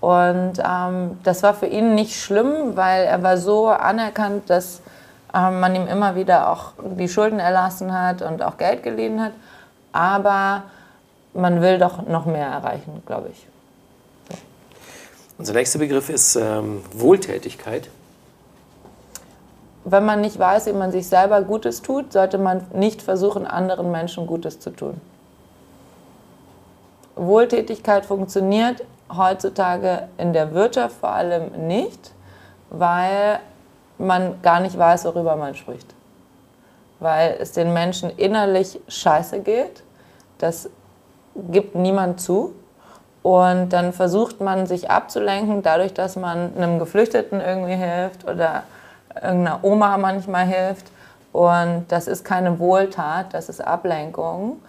Und 0.00 0.54
ähm, 0.64 1.18
das 1.24 1.42
war 1.42 1.52
für 1.52 1.66
ihn 1.66 1.94
nicht 1.94 2.16
schlimm, 2.16 2.76
weil 2.76 3.04
er 3.04 3.22
war 3.22 3.36
so 3.36 3.68
anerkannt, 3.68 4.48
dass 4.48 4.82
ähm, 5.34 5.60
man 5.60 5.74
ihm 5.74 5.86
immer 5.86 6.14
wieder 6.14 6.50
auch 6.50 6.72
die 6.96 7.08
Schulden 7.08 7.38
erlassen 7.38 7.92
hat 7.92 8.22
und 8.22 8.42
auch 8.42 8.56
Geld 8.56 8.82
geliehen 8.82 9.22
hat. 9.22 9.32
Aber 9.92 10.62
man 11.34 11.60
will 11.60 11.78
doch 11.78 12.06
noch 12.06 12.24
mehr 12.24 12.46
erreichen, 12.46 13.02
glaube 13.04 13.28
ich. 13.32 13.49
Unser 15.40 15.54
nächster 15.54 15.78
Begriff 15.78 16.10
ist 16.10 16.36
ähm, 16.36 16.84
Wohltätigkeit. 16.92 17.88
Wenn 19.86 20.04
man 20.04 20.20
nicht 20.20 20.38
weiß, 20.38 20.66
wie 20.66 20.74
man 20.74 20.92
sich 20.92 21.06
selber 21.06 21.40
Gutes 21.40 21.80
tut, 21.80 22.12
sollte 22.12 22.36
man 22.36 22.66
nicht 22.74 23.00
versuchen, 23.00 23.46
anderen 23.46 23.90
Menschen 23.90 24.26
Gutes 24.26 24.60
zu 24.60 24.68
tun. 24.68 25.00
Wohltätigkeit 27.16 28.04
funktioniert 28.04 28.84
heutzutage 29.10 30.10
in 30.18 30.34
der 30.34 30.52
Wirtschaft 30.52 30.96
vor 31.00 31.12
allem 31.12 31.66
nicht, 31.66 32.12
weil 32.68 33.40
man 33.96 34.42
gar 34.42 34.60
nicht 34.60 34.76
weiß, 34.76 35.06
worüber 35.06 35.36
man 35.36 35.54
spricht. 35.54 35.94
Weil 36.98 37.38
es 37.40 37.52
den 37.52 37.72
Menschen 37.72 38.10
innerlich 38.10 38.78
scheiße 38.88 39.40
geht. 39.40 39.84
Das 40.36 40.68
gibt 41.50 41.76
niemand 41.76 42.20
zu. 42.20 42.52
Und 43.22 43.70
dann 43.70 43.92
versucht 43.92 44.40
man 44.40 44.66
sich 44.66 44.90
abzulenken, 44.90 45.62
dadurch, 45.62 45.92
dass 45.92 46.16
man 46.16 46.56
einem 46.56 46.78
Geflüchteten 46.78 47.40
irgendwie 47.40 47.74
hilft 47.74 48.24
oder 48.24 48.62
irgendeiner 49.14 49.62
Oma 49.62 49.98
manchmal 49.98 50.46
hilft. 50.46 50.86
Und 51.32 51.84
das 51.88 52.08
ist 52.08 52.24
keine 52.24 52.58
Wohltat, 52.58 53.34
das 53.34 53.48
ist 53.48 53.60
Ablenkung. 53.60 54.60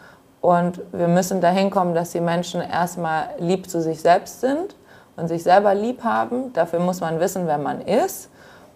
Und 0.42 0.82
wir 0.92 1.08
müssen 1.08 1.40
dahin 1.40 1.70
kommen, 1.70 1.96
dass 1.96 2.12
die 2.12 2.20
Menschen 2.20 2.62
erstmal 2.62 3.30
lieb 3.40 3.70
zu 3.70 3.82
sich 3.82 4.02
selbst 4.02 4.42
sind 4.42 4.76
und 5.16 5.28
sich 5.28 5.44
selber 5.44 5.74
lieb 5.74 6.04
haben. 6.04 6.52
Dafür 6.54 6.80
muss 6.80 7.00
man 7.00 7.20
wissen, 7.20 7.48
wer 7.48 7.58
man 7.58 7.82
ist. 7.82 8.30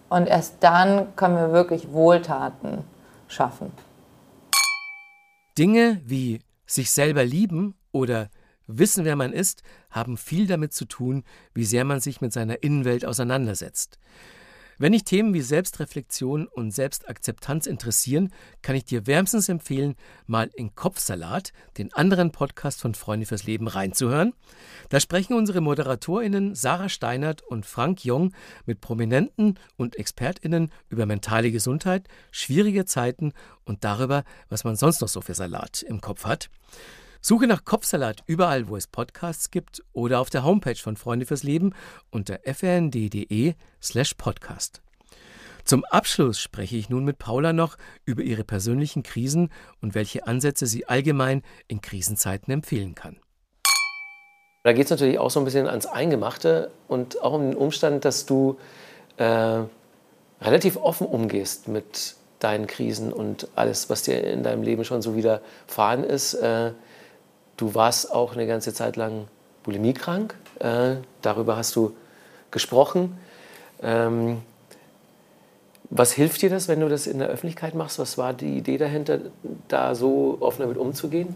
Und 0.08 0.28
erst 0.28 0.54
dann 0.60 1.14
können 1.16 1.36
wir 1.36 1.52
wirklich 1.52 1.92
Wohltaten 1.92 2.84
schaffen. 3.28 3.72
Dinge 5.58 6.00
wie 6.04 6.40
sich 6.66 6.90
selber 6.90 7.24
lieben 7.24 7.74
oder 7.92 8.28
wissen, 8.66 9.04
wer 9.04 9.16
man 9.16 9.32
ist, 9.32 9.62
haben 9.90 10.16
viel 10.16 10.46
damit 10.46 10.72
zu 10.72 10.84
tun, 10.84 11.24
wie 11.54 11.64
sehr 11.64 11.84
man 11.84 12.00
sich 12.00 12.20
mit 12.20 12.32
seiner 12.32 12.62
Innenwelt 12.62 13.04
auseinandersetzt. 13.04 13.98
Wenn 14.78 14.92
dich 14.92 15.04
Themen 15.04 15.32
wie 15.32 15.40
Selbstreflexion 15.40 16.46
und 16.48 16.70
Selbstakzeptanz 16.70 17.66
interessieren, 17.66 18.30
kann 18.60 18.76
ich 18.76 18.84
dir 18.84 19.06
wärmstens 19.06 19.48
empfehlen, 19.48 19.94
mal 20.26 20.50
in 20.54 20.74
Kopfsalat, 20.74 21.54
den 21.78 21.94
anderen 21.94 22.30
Podcast 22.30 22.82
von 22.82 22.94
Freunde 22.94 23.24
fürs 23.24 23.44
Leben, 23.44 23.68
reinzuhören. 23.68 24.34
Da 24.90 25.00
sprechen 25.00 25.32
unsere 25.32 25.62
ModeratorInnen 25.62 26.54
Sarah 26.54 26.90
Steinert 26.90 27.40
und 27.40 27.64
Frank 27.64 28.04
Jung 28.04 28.34
mit 28.66 28.82
Prominenten 28.82 29.58
und 29.78 29.98
ExpertInnen 29.98 30.70
über 30.90 31.06
mentale 31.06 31.50
Gesundheit, 31.50 32.06
schwierige 32.30 32.84
Zeiten 32.84 33.32
und 33.64 33.82
darüber, 33.82 34.24
was 34.50 34.64
man 34.64 34.76
sonst 34.76 35.00
noch 35.00 35.08
so 35.08 35.22
für 35.22 35.34
Salat 35.34 35.82
im 35.84 36.02
Kopf 36.02 36.26
hat. 36.26 36.50
Suche 37.20 37.46
nach 37.46 37.64
Kopfsalat 37.64 38.22
überall, 38.26 38.68
wo 38.68 38.76
es 38.76 38.86
Podcasts 38.86 39.50
gibt 39.50 39.82
oder 39.92 40.20
auf 40.20 40.30
der 40.30 40.44
Homepage 40.44 40.76
von 40.76 40.96
Freunde 40.96 41.26
fürs 41.26 41.42
Leben 41.42 41.74
unter 42.10 42.38
frnd.de/slash 42.44 44.14
podcast. 44.14 44.82
Zum 45.64 45.84
Abschluss 45.84 46.38
spreche 46.38 46.76
ich 46.76 46.90
nun 46.90 47.04
mit 47.04 47.18
Paula 47.18 47.52
noch 47.52 47.76
über 48.04 48.22
ihre 48.22 48.44
persönlichen 48.44 49.02
Krisen 49.02 49.50
und 49.80 49.96
welche 49.96 50.26
Ansätze 50.26 50.66
sie 50.66 50.86
allgemein 50.86 51.42
in 51.66 51.80
Krisenzeiten 51.80 52.52
empfehlen 52.52 52.94
kann. 52.94 53.16
Da 54.62 54.72
geht 54.72 54.84
es 54.84 54.90
natürlich 54.90 55.18
auch 55.18 55.30
so 55.30 55.40
ein 55.40 55.44
bisschen 55.44 55.66
ans 55.66 55.86
Eingemachte 55.86 56.70
und 56.86 57.20
auch 57.22 57.32
um 57.32 57.50
den 57.50 57.56
Umstand, 57.56 58.04
dass 58.04 58.26
du 58.26 58.58
äh, 59.16 59.62
relativ 60.40 60.76
offen 60.76 61.06
umgehst 61.06 61.68
mit 61.68 62.14
deinen 62.38 62.66
Krisen 62.66 63.12
und 63.12 63.48
alles, 63.54 63.90
was 63.90 64.02
dir 64.02 64.22
in 64.22 64.42
deinem 64.42 64.62
Leben 64.62 64.84
schon 64.84 65.02
so 65.02 65.16
widerfahren 65.16 66.04
ist. 66.04 66.34
Äh, 66.34 66.72
Du 67.56 67.74
warst 67.74 68.12
auch 68.12 68.34
eine 68.34 68.46
ganze 68.46 68.74
Zeit 68.74 68.96
lang 68.96 69.28
bulimiekrank. 69.62 70.34
Äh, 70.58 70.96
darüber 71.22 71.56
hast 71.56 71.74
du 71.76 71.96
gesprochen. 72.50 73.18
Ähm, 73.82 74.42
was 75.90 76.12
hilft 76.12 76.42
dir 76.42 76.50
das, 76.50 76.68
wenn 76.68 76.80
du 76.80 76.88
das 76.88 77.06
in 77.06 77.18
der 77.18 77.28
Öffentlichkeit 77.28 77.74
machst? 77.74 77.98
Was 77.98 78.18
war 78.18 78.32
die 78.32 78.58
Idee 78.58 78.76
dahinter, 78.76 79.18
da 79.68 79.94
so 79.94 80.36
offen 80.40 80.62
damit 80.62 80.76
umzugehen? 80.76 81.34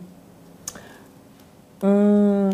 Mm, 1.82 2.50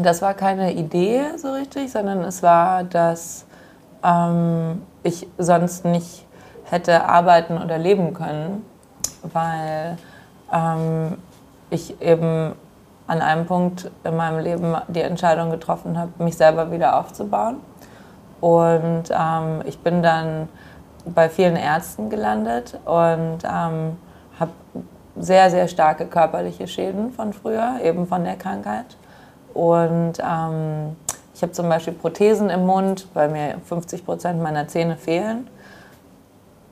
das 0.00 0.22
war 0.22 0.34
keine 0.34 0.72
Idee 0.72 1.22
so 1.36 1.52
richtig, 1.52 1.90
sondern 1.90 2.20
es 2.20 2.42
war, 2.42 2.84
dass 2.84 3.44
ähm, 4.04 4.82
ich 5.02 5.26
sonst 5.36 5.84
nicht 5.84 6.24
hätte 6.64 7.04
arbeiten 7.04 7.58
oder 7.58 7.76
leben 7.76 8.14
können, 8.14 8.64
weil 9.32 9.98
ähm, 10.52 11.18
ich 11.70 12.00
eben 12.00 12.54
an 13.10 13.22
einem 13.22 13.44
Punkt 13.44 13.90
in 14.04 14.16
meinem 14.16 14.38
Leben 14.38 14.76
die 14.86 15.00
Entscheidung 15.00 15.50
getroffen 15.50 15.98
habe, 15.98 16.12
mich 16.22 16.36
selber 16.36 16.70
wieder 16.70 16.96
aufzubauen. 16.96 17.56
Und 18.40 19.10
ähm, 19.10 19.62
ich 19.66 19.80
bin 19.80 20.00
dann 20.00 20.48
bei 21.04 21.28
vielen 21.28 21.56
Ärzten 21.56 22.08
gelandet 22.08 22.78
und 22.84 23.38
ähm, 23.42 23.96
habe 24.38 24.52
sehr, 25.16 25.50
sehr 25.50 25.66
starke 25.66 26.06
körperliche 26.06 26.68
Schäden 26.68 27.10
von 27.10 27.32
früher, 27.32 27.80
eben 27.82 28.06
von 28.06 28.22
der 28.22 28.36
Krankheit. 28.36 28.96
Und 29.54 30.12
ähm, 30.20 30.94
ich 31.34 31.42
habe 31.42 31.50
zum 31.50 31.68
Beispiel 31.68 31.94
Prothesen 31.94 32.48
im 32.48 32.64
Mund, 32.64 33.08
weil 33.12 33.28
mir 33.28 33.56
50 33.64 34.06
Prozent 34.06 34.40
meiner 34.40 34.68
Zähne 34.68 34.96
fehlen. 34.96 35.48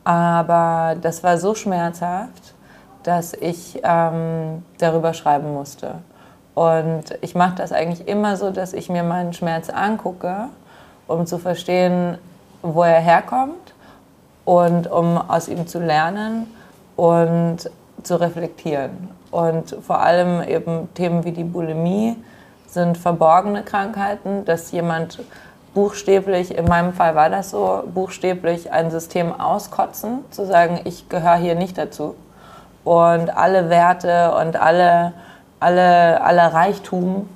Aber 0.04 0.94
das 1.02 1.24
war 1.24 1.36
so 1.36 1.56
schmerzhaft, 1.56 2.54
dass 3.02 3.34
ich 3.34 3.80
ähm, 3.82 4.62
darüber 4.78 5.14
schreiben 5.14 5.52
musste. 5.52 5.96
Und 6.58 7.16
ich 7.20 7.36
mache 7.36 7.54
das 7.54 7.70
eigentlich 7.70 8.08
immer 8.08 8.36
so, 8.36 8.50
dass 8.50 8.72
ich 8.72 8.88
mir 8.88 9.04
meinen 9.04 9.32
Schmerz 9.32 9.70
angucke, 9.70 10.48
um 11.06 11.24
zu 11.24 11.38
verstehen, 11.38 12.18
wo 12.62 12.82
er 12.82 12.98
herkommt 12.98 13.74
und 14.44 14.90
um 14.90 15.18
aus 15.18 15.46
ihm 15.46 15.68
zu 15.68 15.78
lernen 15.78 16.52
und 16.96 17.70
zu 18.02 18.16
reflektieren. 18.16 19.08
Und 19.30 19.76
vor 19.86 20.00
allem 20.00 20.42
eben 20.42 20.92
Themen 20.94 21.22
wie 21.22 21.30
die 21.30 21.44
Bulimie 21.44 22.16
sind 22.66 22.98
verborgene 22.98 23.62
Krankheiten, 23.62 24.44
dass 24.44 24.72
jemand 24.72 25.20
buchstäblich, 25.74 26.58
in 26.58 26.64
meinem 26.64 26.92
Fall 26.92 27.14
war 27.14 27.30
das 27.30 27.50
so, 27.50 27.84
buchstäblich 27.94 28.72
ein 28.72 28.90
System 28.90 29.32
auskotzen, 29.40 30.24
zu 30.32 30.44
sagen, 30.44 30.80
ich 30.82 31.08
gehöre 31.08 31.36
hier 31.36 31.54
nicht 31.54 31.78
dazu. 31.78 32.16
Und 32.82 33.30
alle 33.30 33.70
Werte 33.70 34.34
und 34.34 34.60
alle 34.60 35.12
alle, 35.60 36.20
aller 36.22 36.52
Reichtum, 36.52 37.28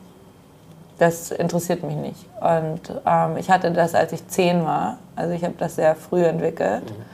das 0.99 1.31
interessiert 1.31 1.83
mich 1.83 1.97
nicht. 1.97 2.27
Und 2.41 3.01
ähm, 3.07 3.37
ich 3.37 3.51
hatte 3.51 3.73
das, 3.73 3.95
als 3.95 4.13
ich 4.13 4.27
zehn 4.29 4.65
war. 4.65 4.99
Also 5.17 5.35
ich 5.35 5.45
habe 5.45 5.55
das 5.59 5.77
sehr 5.77 5.95
früh 5.97 6.25
entwickelt, 6.25 6.85
mhm. 6.85 7.05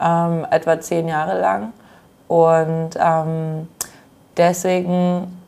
ähm, 0.00 0.46
etwa 0.50 0.80
zehn 0.80 1.08
Jahre 1.08 1.40
lang. 1.40 1.72
Und 2.28 2.90
ähm, 2.96 3.68
deswegen 4.36 5.40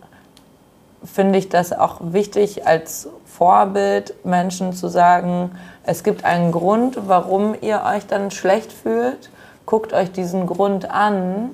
finde 1.04 1.38
ich 1.38 1.48
das 1.48 1.72
auch 1.72 1.98
wichtig 2.00 2.66
als 2.66 3.08
Vorbild, 3.26 4.14
Menschen 4.24 4.72
zu 4.72 4.88
sagen, 4.88 5.52
es 5.84 6.04
gibt 6.04 6.24
einen 6.24 6.52
Grund, 6.52 7.08
warum 7.08 7.54
ihr 7.60 7.82
euch 7.84 8.06
dann 8.06 8.30
schlecht 8.30 8.72
fühlt. 8.72 9.30
Guckt 9.66 9.92
euch 9.92 10.12
diesen 10.12 10.46
Grund 10.46 10.90
an. 10.90 11.50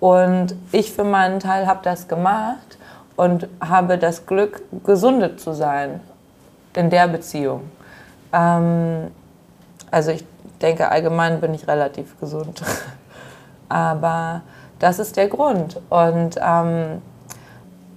Und 0.00 0.54
ich 0.72 0.92
für 0.92 1.04
meinen 1.04 1.40
Teil 1.40 1.66
habe 1.66 1.80
das 1.82 2.08
gemacht 2.08 2.77
und 3.18 3.48
habe 3.60 3.98
das 3.98 4.26
Glück, 4.26 4.62
gesundet 4.84 5.40
zu 5.40 5.52
sein 5.52 6.00
in 6.74 6.88
der 6.88 7.08
Beziehung. 7.08 7.62
Ähm, 8.32 9.08
also 9.90 10.12
ich 10.12 10.24
denke, 10.62 10.88
allgemein 10.88 11.40
bin 11.40 11.52
ich 11.52 11.66
relativ 11.66 12.18
gesund. 12.20 12.62
Aber 13.68 14.42
das 14.78 15.00
ist 15.00 15.16
der 15.16 15.26
Grund. 15.26 15.80
Und 15.90 16.36
ähm, 16.40 17.02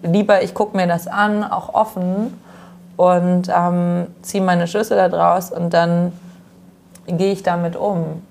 lieber, 0.01 0.41
ich 0.41 0.55
gucke 0.55 0.75
mir 0.75 0.87
das 0.87 1.05
an, 1.05 1.43
auch 1.43 1.75
offen 1.75 2.41
und 2.97 3.47
ähm, 3.55 4.07
ziehe 4.23 4.43
meine 4.43 4.65
Schlüsse 4.65 4.95
daraus 4.95 5.51
und 5.51 5.71
dann 5.71 6.13
gehe 7.05 7.31
ich 7.31 7.43
damit 7.43 7.75
um. 7.75 8.25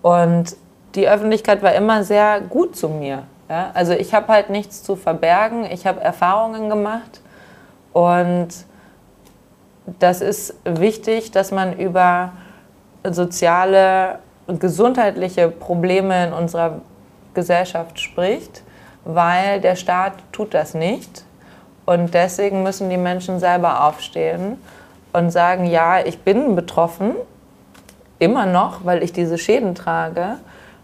Und 0.00 0.56
die 0.94 1.06
Öffentlichkeit 1.06 1.62
war 1.62 1.74
immer 1.74 2.02
sehr 2.02 2.40
gut 2.40 2.76
zu 2.76 2.88
mir. 2.88 3.24
Ja? 3.50 3.72
Also 3.74 3.92
ich 3.92 4.14
habe 4.14 4.28
halt 4.28 4.48
nichts 4.48 4.82
zu 4.82 4.96
verbergen, 4.96 5.64
ich 5.64 5.86
habe 5.86 6.00
Erfahrungen 6.00 6.70
gemacht 6.70 7.20
und 7.92 8.48
das 9.98 10.20
ist 10.20 10.54
wichtig, 10.64 11.32
dass 11.32 11.50
man 11.50 11.76
über 11.76 12.32
soziale 13.04 14.20
und 14.46 14.60
gesundheitliche 14.60 15.48
Probleme 15.48 16.26
in 16.26 16.32
unserer 16.32 16.80
Gesellschaft 17.34 17.98
spricht, 17.98 18.62
weil 19.04 19.60
der 19.60 19.76
Staat 19.76 20.14
tut 20.32 20.54
das 20.54 20.74
nicht. 20.74 21.24
Und 21.86 22.14
deswegen 22.14 22.62
müssen 22.62 22.90
die 22.90 22.96
Menschen 22.96 23.40
selber 23.40 23.84
aufstehen 23.84 24.58
und 25.12 25.30
sagen, 25.30 25.66
ja, 25.66 26.04
ich 26.04 26.20
bin 26.20 26.54
betroffen, 26.54 27.14
immer 28.18 28.46
noch, 28.46 28.84
weil 28.84 29.02
ich 29.02 29.12
diese 29.12 29.38
Schäden 29.38 29.74
trage. 29.74 30.36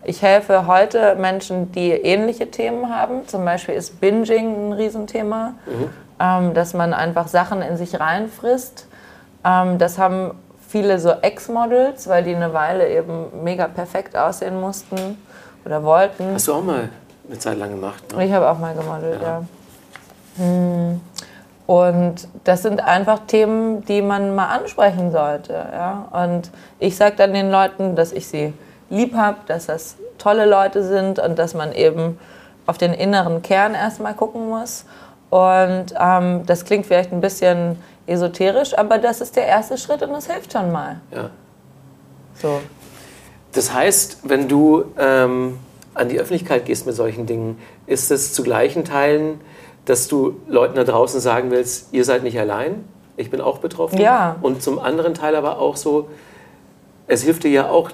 Ich 0.09 0.23
helfe 0.23 0.69
heute 0.69 1.16
Menschen, 1.16 1.73
die 1.73 1.90
ähnliche 1.90 2.49
Themen 2.49 2.95
haben. 2.95 3.27
Zum 3.27 3.45
Beispiel 3.45 3.75
ist 3.75 4.01
Binging 4.01 4.69
ein 4.69 4.73
Riesenthema, 4.73 5.55
mhm. 5.66 5.90
ähm, 6.21 6.55
dass 6.55 6.75
man 6.75 6.95
einfach 6.95 7.27
Sachen 7.27 7.61
in 7.61 7.77
sich 7.77 7.99
reinfrisst. 7.99 8.87
Ähm, 9.45 9.79
das 9.79 9.99
haben 9.99 10.31
viele 10.69 11.01
so 11.01 11.11
Ex-Models, 11.11 12.09
weil 12.09 12.23
die 12.23 12.37
eine 12.37 12.55
Weile 12.55 12.88
eben 12.88 13.42
mega 13.42 13.66
perfekt 13.66 14.16
aussehen 14.16 14.61
mussten 14.61 15.19
oder 15.64 15.83
wollten. 15.83 16.35
Hast 16.35 16.47
du 16.47 16.55
auch 16.55 16.62
mal 16.62 16.88
eine 17.29 17.38
Zeit 17.40 17.59
lang 17.59 17.71
gemacht? 17.71 18.05
Ne? 18.16 18.27
Ich 18.27 18.33
habe 18.33 18.49
auch 18.49 18.61
mal 18.61 18.77
gemodelt, 18.77 19.21
ja. 19.21 19.29
ja. 19.29 19.42
Hm. 20.37 21.01
Und 21.66 22.29
das 22.45 22.62
sind 22.62 22.81
einfach 22.81 23.23
Themen, 23.27 23.85
die 23.87 24.03
man 24.03 24.37
mal 24.37 24.51
ansprechen 24.51 25.11
sollte. 25.11 25.53
Ja? 25.53 26.07
Und 26.12 26.53
ich 26.79 26.95
sage 26.95 27.16
dann 27.16 27.35
den 27.35 27.51
Leuten, 27.51 27.97
dass 27.97 28.12
ich 28.12 28.29
sie 28.29 28.55
lieb 28.90 29.14
habe, 29.14 29.38
dass 29.46 29.66
das 29.66 29.96
tolle 30.18 30.46
Leute 30.46 30.83
sind 30.83 31.18
und 31.18 31.38
dass 31.38 31.55
man 31.55 31.72
eben 31.72 32.18
auf 32.66 32.79
den 32.79 32.92
inneren 32.92 33.42
Kern 33.42 33.75
erstmal 33.75 34.14
gucken 34.14 34.49
muss. 34.49 34.85
Und 35.31 35.87
ähm, 35.99 36.46
das 36.46 36.64
klingt 36.64 36.87
vielleicht 36.87 37.12
ein 37.12 37.20
bisschen 37.20 37.79
esoterisch, 38.07 38.77
aber 38.77 38.99
das 38.99 39.20
ist 39.20 39.37
der 39.37 39.46
erste 39.46 39.77
Schritt 39.77 40.03
und 40.03 40.12
das 40.12 40.31
hilft 40.31 40.53
schon 40.53 40.70
mal. 40.70 41.01
Ja. 41.11 41.31
So. 42.35 42.61
Das 43.53 43.72
heißt, 43.72 44.18
wenn 44.25 44.49
du 44.49 44.85
ähm, 44.99 45.59
an 45.94 46.09
die 46.09 46.18
Öffentlichkeit 46.18 46.66
gehst 46.66 46.87
mit 46.87 46.94
solchen 46.94 47.27
Dingen, 47.27 47.59
ist 47.87 48.11
es 48.11 48.35
zu 48.35 48.42
gleichen 48.42 48.85
Teilen, 48.85 49.40
dass 49.87 50.09
du 50.09 50.40
Leuten 50.46 50.75
da 50.75 50.85
draußen 50.85 51.20
sagen 51.20 51.51
willst, 51.51 51.92
ihr 51.92 52.05
seid 52.05 52.22
nicht 52.22 52.38
allein, 52.38 52.85
ich 53.16 53.31
bin 53.31 53.40
auch 53.40 53.59
betroffen. 53.59 53.99
Ja. 53.99 54.37
Und 54.42 54.62
zum 54.62 54.79
anderen 54.79 55.14
Teil 55.14 55.35
aber 55.35 55.59
auch 55.59 55.77
so, 55.77 56.09
es 57.07 57.22
hilft 57.22 57.44
dir 57.44 57.51
ja 57.51 57.70
auch, 57.70 57.90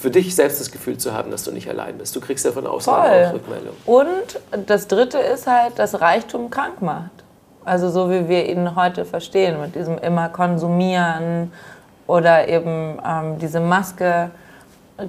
für 0.00 0.10
dich 0.10 0.34
selbst 0.34 0.60
das 0.60 0.70
Gefühl 0.70 0.96
zu 0.96 1.12
haben, 1.12 1.30
dass 1.30 1.44
du 1.44 1.52
nicht 1.52 1.68
allein 1.68 1.98
bist. 1.98 2.16
Du 2.16 2.20
kriegst 2.20 2.46
ja 2.46 2.52
von 2.52 2.66
außen 2.66 2.90
auch 2.90 3.34
Rückmeldung. 3.34 3.74
Und 3.84 4.66
das 4.66 4.88
Dritte 4.88 5.18
ist 5.18 5.46
halt, 5.46 5.78
dass 5.78 6.00
Reichtum 6.00 6.48
krank 6.48 6.80
macht. 6.80 7.10
Also 7.66 7.90
so 7.90 8.10
wie 8.10 8.26
wir 8.26 8.48
ihn 8.48 8.76
heute 8.76 9.04
verstehen, 9.04 9.60
mit 9.60 9.74
diesem 9.74 9.98
immer 9.98 10.30
Konsumieren 10.30 11.52
oder 12.06 12.48
eben 12.48 12.98
ähm, 13.06 13.38
diese 13.38 13.60
Maske 13.60 14.30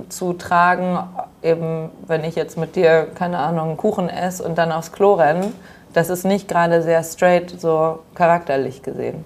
zu 0.09 0.33
tragen, 0.33 0.99
eben 1.41 1.89
wenn 2.05 2.25
ich 2.25 2.35
jetzt 2.35 2.57
mit 2.57 2.75
dir, 2.75 3.07
keine 3.15 3.37
Ahnung, 3.37 3.69
einen 3.69 3.77
Kuchen 3.77 4.09
esse 4.09 4.43
und 4.43 4.57
dann 4.57 4.73
aufs 4.73 4.91
Klo 4.91 5.13
renne, 5.13 5.53
das 5.93 6.09
ist 6.09 6.25
nicht 6.25 6.49
gerade 6.49 6.81
sehr 6.81 7.03
straight, 7.03 7.61
so 7.61 7.99
charakterlich 8.13 8.83
gesehen. 8.83 9.23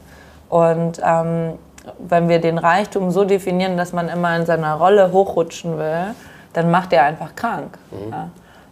Und 0.50 1.02
ähm, 1.04 1.54
wenn 2.00 2.30
wir 2.30 2.40
den 2.40 2.58
Reichtum 2.58 3.12
so 3.12 3.26
definieren, 3.26 3.78
dass 3.78 3.94
man 3.94 4.10
immer 4.10 4.36
in 4.36 4.46
seiner 4.46 4.76
Rolle 4.76 5.12
hochrutschen 5.12 5.78
will, 5.78 6.16
dann 6.54 6.72
macht 6.72 6.94
er 6.94 7.04
einfach 7.04 7.36
krank. 7.36 7.78
Mhm. 7.92 8.12
Ja. 8.12 8.30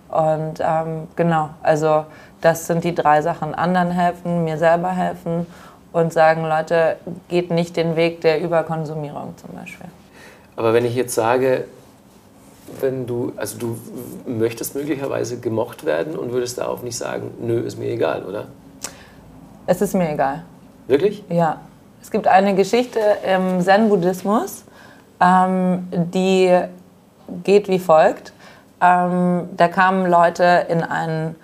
Und 0.10 0.60
ähm, 0.60 1.08
genau, 1.16 1.50
also 1.64 2.06
das 2.42 2.68
sind 2.68 2.84
die 2.84 2.94
drei 2.94 3.22
Sachen. 3.22 3.56
Anderen 3.56 3.92
helfen, 3.92 4.44
mir 4.44 4.58
selber 4.58 4.92
helfen 4.92 5.48
und 5.92 6.14
sagen, 6.14 6.44
Leute, 6.44 6.98
geht 7.30 7.52
nicht 7.52 7.78
den 7.78 7.96
Weg 7.96 8.22
der 8.22 8.42
Überkonsumierung 8.42 9.36
zum 9.38 9.56
Beispiel. 9.58 9.88
Aber 10.56 10.74
wenn 10.74 10.86
ich 10.86 10.96
jetzt 10.96 11.16
sage, 11.16 11.66
wenn 12.80 13.06
du, 13.06 13.34
also 13.38 13.58
du 13.58 13.78
möchtest 14.28 14.76
möglicherweise 14.76 15.40
gemocht 15.40 15.86
werden 15.86 16.16
und 16.18 16.32
würdest 16.32 16.58
darauf 16.58 16.84
nicht 16.84 16.98
sagen, 16.98 17.32
nö, 17.40 17.60
ist 17.60 17.78
mir 17.78 17.90
egal, 17.90 18.24
oder? 18.24 18.46
Es 19.66 19.82
ist 19.82 19.94
mir 19.94 20.12
egal. 20.12 20.44
Wirklich? 20.88 21.24
Ja. 21.30 21.62
Es 22.04 22.12
gibt 22.12 22.28
eine 22.28 22.54
Geschichte 22.54 23.00
im 23.26 23.62
Zen-Buddhismus, 23.62 24.66
ähm, 25.22 25.88
die 25.90 26.54
geht 27.46 27.70
wie 27.70 27.80
folgt. 27.80 28.34
Ähm, 28.82 29.48
da 29.56 29.70
kamen 29.70 30.06
Leute 30.12 30.66
in 30.68 30.84
einen, 30.84 31.38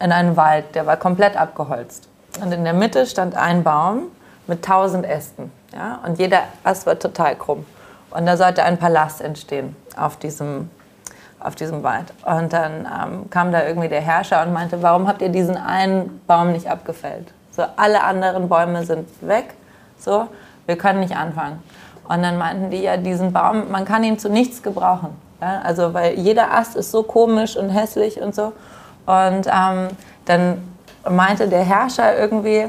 in 0.00 0.10
einen 0.10 0.34
Wald, 0.38 0.74
der 0.74 0.86
war 0.86 0.96
komplett 0.96 1.36
abgeholzt. 1.36 2.08
Und 2.42 2.52
in 2.52 2.64
der 2.64 2.72
Mitte 2.72 3.04
stand 3.04 3.36
ein 3.36 3.62
Baum 3.62 4.04
mit 4.46 4.64
tausend 4.64 5.04
Ästen. 5.04 5.52
Ja? 5.74 6.00
Und 6.06 6.18
jeder 6.18 6.40
Ast 6.64 6.86
war 6.86 6.98
total 6.98 7.36
krumm. 7.36 7.66
Und 8.12 8.24
da 8.24 8.38
sollte 8.38 8.62
ein 8.62 8.78
Palast 8.78 9.20
entstehen 9.20 9.76
auf 9.94 10.16
diesem, 10.16 10.70
auf 11.38 11.54
diesem 11.54 11.82
Wald. 11.82 12.14
Und 12.24 12.54
dann 12.54 12.86
ähm, 12.86 13.28
kam 13.28 13.52
da 13.52 13.62
irgendwie 13.66 13.88
der 13.88 14.00
Herrscher 14.00 14.42
und 14.42 14.54
meinte, 14.54 14.82
warum 14.82 15.06
habt 15.06 15.20
ihr 15.20 15.28
diesen 15.28 15.58
einen 15.58 16.22
Baum 16.26 16.52
nicht 16.52 16.70
abgefällt? 16.70 17.34
So, 17.50 17.62
alle 17.76 18.02
anderen 18.02 18.48
Bäume 18.48 18.86
sind 18.86 19.06
weg. 19.20 19.54
So, 20.02 20.28
wir 20.66 20.76
können 20.76 21.00
nicht 21.00 21.16
anfangen. 21.16 21.62
Und 22.08 22.22
dann 22.22 22.38
meinten 22.38 22.70
die 22.70 22.82
ja, 22.82 22.96
diesen 22.96 23.32
Baum, 23.32 23.70
man 23.70 23.84
kann 23.84 24.02
ihn 24.02 24.18
zu 24.18 24.28
nichts 24.28 24.62
gebrauchen. 24.62 25.10
Ja? 25.40 25.60
Also, 25.64 25.94
weil 25.94 26.18
jeder 26.18 26.52
Ast 26.52 26.76
ist 26.76 26.90
so 26.90 27.02
komisch 27.02 27.56
und 27.56 27.70
hässlich 27.70 28.20
und 28.20 28.34
so. 28.34 28.52
Und 29.06 29.46
ähm, 29.46 29.88
dann 30.24 30.62
meinte 31.08 31.48
der 31.48 31.62
Herrscher 31.62 32.16
irgendwie, 32.18 32.66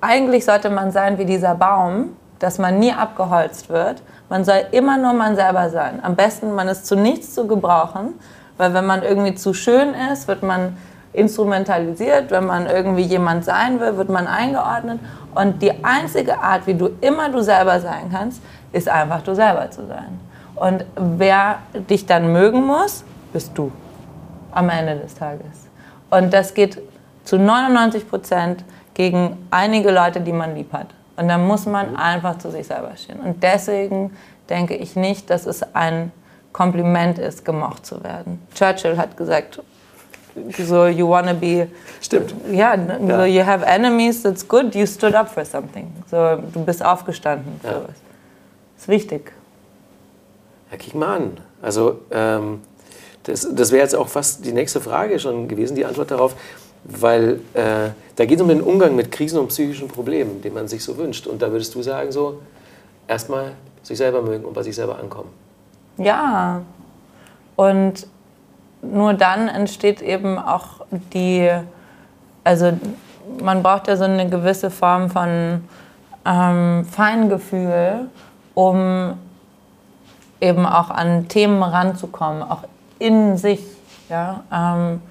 eigentlich 0.00 0.44
sollte 0.44 0.70
man 0.70 0.92
sein 0.92 1.18
wie 1.18 1.24
dieser 1.24 1.54
Baum, 1.54 2.16
dass 2.38 2.58
man 2.58 2.78
nie 2.78 2.92
abgeholzt 2.92 3.68
wird. 3.68 4.02
Man 4.28 4.44
soll 4.44 4.62
immer 4.70 4.96
nur 4.96 5.12
man 5.12 5.36
selber 5.36 5.68
sein. 5.70 6.00
Am 6.02 6.16
besten, 6.16 6.54
man 6.54 6.68
ist 6.68 6.86
zu 6.86 6.96
nichts 6.96 7.34
zu 7.34 7.46
gebrauchen, 7.46 8.14
weil 8.56 8.72
wenn 8.74 8.86
man 8.86 9.02
irgendwie 9.02 9.34
zu 9.34 9.52
schön 9.54 9.94
ist, 10.12 10.28
wird 10.28 10.42
man 10.42 10.76
instrumentalisiert. 11.12 12.30
Wenn 12.30 12.46
man 12.46 12.66
irgendwie 12.66 13.02
jemand 13.02 13.44
sein 13.44 13.80
will, 13.80 13.96
wird 13.96 14.08
man 14.08 14.26
eingeordnet. 14.26 15.00
Und 15.34 15.62
die 15.62 15.84
einzige 15.84 16.38
Art, 16.38 16.66
wie 16.66 16.74
du 16.74 16.90
immer 17.00 17.28
du 17.30 17.40
selber 17.40 17.80
sein 17.80 18.10
kannst, 18.12 18.42
ist 18.72 18.88
einfach 18.88 19.22
du 19.22 19.34
selber 19.34 19.70
zu 19.70 19.86
sein. 19.86 20.18
Und 20.54 20.84
wer 20.96 21.58
dich 21.88 22.06
dann 22.06 22.32
mögen 22.32 22.66
muss, 22.66 23.04
bist 23.32 23.52
du 23.56 23.72
am 24.52 24.68
Ende 24.68 24.96
des 24.96 25.14
Tages. 25.14 25.68
Und 26.10 26.32
das 26.32 26.54
geht 26.54 26.80
zu 27.24 27.38
99 27.38 28.08
Prozent 28.08 28.64
gegen 28.94 29.46
einige 29.50 29.90
Leute, 29.90 30.20
die 30.20 30.32
man 30.32 30.54
lieb 30.54 30.72
hat. 30.72 30.88
Und 31.16 31.28
dann 31.28 31.46
muss 31.46 31.66
man 31.66 31.96
einfach 31.96 32.38
zu 32.38 32.50
sich 32.50 32.66
selber 32.66 32.92
stehen. 32.96 33.20
Und 33.20 33.42
deswegen 33.42 34.16
denke 34.48 34.74
ich 34.74 34.96
nicht, 34.96 35.30
dass 35.30 35.46
es 35.46 35.62
ein 35.74 36.12
Kompliment 36.52 37.18
ist, 37.18 37.44
gemocht 37.44 37.86
zu 37.86 38.02
werden. 38.02 38.44
Churchill 38.54 38.96
hat 38.96 39.16
gesagt, 39.16 39.62
so 40.66 40.86
you 40.86 41.08
wanna 41.08 41.34
be. 41.34 41.68
Stimmt. 42.00 42.34
Ja, 42.50 42.74
ja, 42.74 42.98
so 43.18 43.24
you 43.24 43.44
have 43.44 43.64
enemies, 43.64 44.22
that's 44.22 44.46
good, 44.46 44.74
you 44.74 44.86
stood 44.86 45.14
up 45.14 45.28
for 45.28 45.44
something. 45.44 45.92
So 46.10 46.36
du 46.52 46.64
bist 46.64 46.84
aufgestanden. 46.84 47.60
Ja. 47.62 47.80
Das 47.80 48.84
ist 48.84 48.88
wichtig. 48.88 49.32
Ja, 50.70 50.76
kick 50.76 50.94
mal 50.94 51.16
an. 51.16 51.32
Also 51.62 52.00
ähm, 52.10 52.60
das, 53.24 53.46
das 53.52 53.70
wäre 53.70 53.82
jetzt 53.82 53.94
auch 53.94 54.08
fast 54.08 54.44
die 54.44 54.52
nächste 54.52 54.80
Frage 54.80 55.18
schon 55.18 55.48
gewesen, 55.48 55.74
die 55.74 55.84
Antwort 55.84 56.10
darauf, 56.10 56.34
weil 56.84 57.40
äh, 57.54 57.90
da 58.16 58.24
geht 58.24 58.36
es 58.36 58.42
um 58.42 58.48
den 58.48 58.62
Umgang 58.62 58.96
mit 58.96 59.12
Krisen 59.12 59.38
und 59.38 59.48
psychischen 59.48 59.88
Problemen, 59.88 60.40
den 60.40 60.54
man 60.54 60.68
sich 60.68 60.82
so 60.82 60.96
wünscht. 60.96 61.26
Und 61.26 61.42
da 61.42 61.50
würdest 61.50 61.74
du 61.74 61.82
sagen, 61.82 62.12
so 62.12 62.40
erstmal 63.06 63.52
sich 63.82 63.98
selber 63.98 64.22
mögen 64.22 64.44
und 64.44 64.54
bei 64.54 64.62
sich 64.62 64.74
selber 64.74 64.98
ankommen. 64.98 65.30
Ja. 65.98 66.62
Und 67.56 68.06
nur 68.82 69.14
dann 69.14 69.48
entsteht 69.48 70.00
eben 70.02 70.38
auch 70.38 70.86
die, 71.12 71.50
also 72.44 72.72
man 73.40 73.62
braucht 73.62 73.88
ja 73.88 73.96
so 73.96 74.04
eine 74.04 74.28
gewisse 74.28 74.70
Form 74.70 75.10
von 75.10 75.64
ähm, 76.24 76.84
Feingefühl, 76.90 78.08
um 78.54 79.14
eben 80.40 80.66
auch 80.66 80.90
an 80.90 81.28
Themen 81.28 81.62
ranzukommen, 81.62 82.42
auch 82.42 82.64
in 82.98 83.36
sich. 83.36 83.60
Ja? 84.08 84.42
Ähm, 84.52 85.02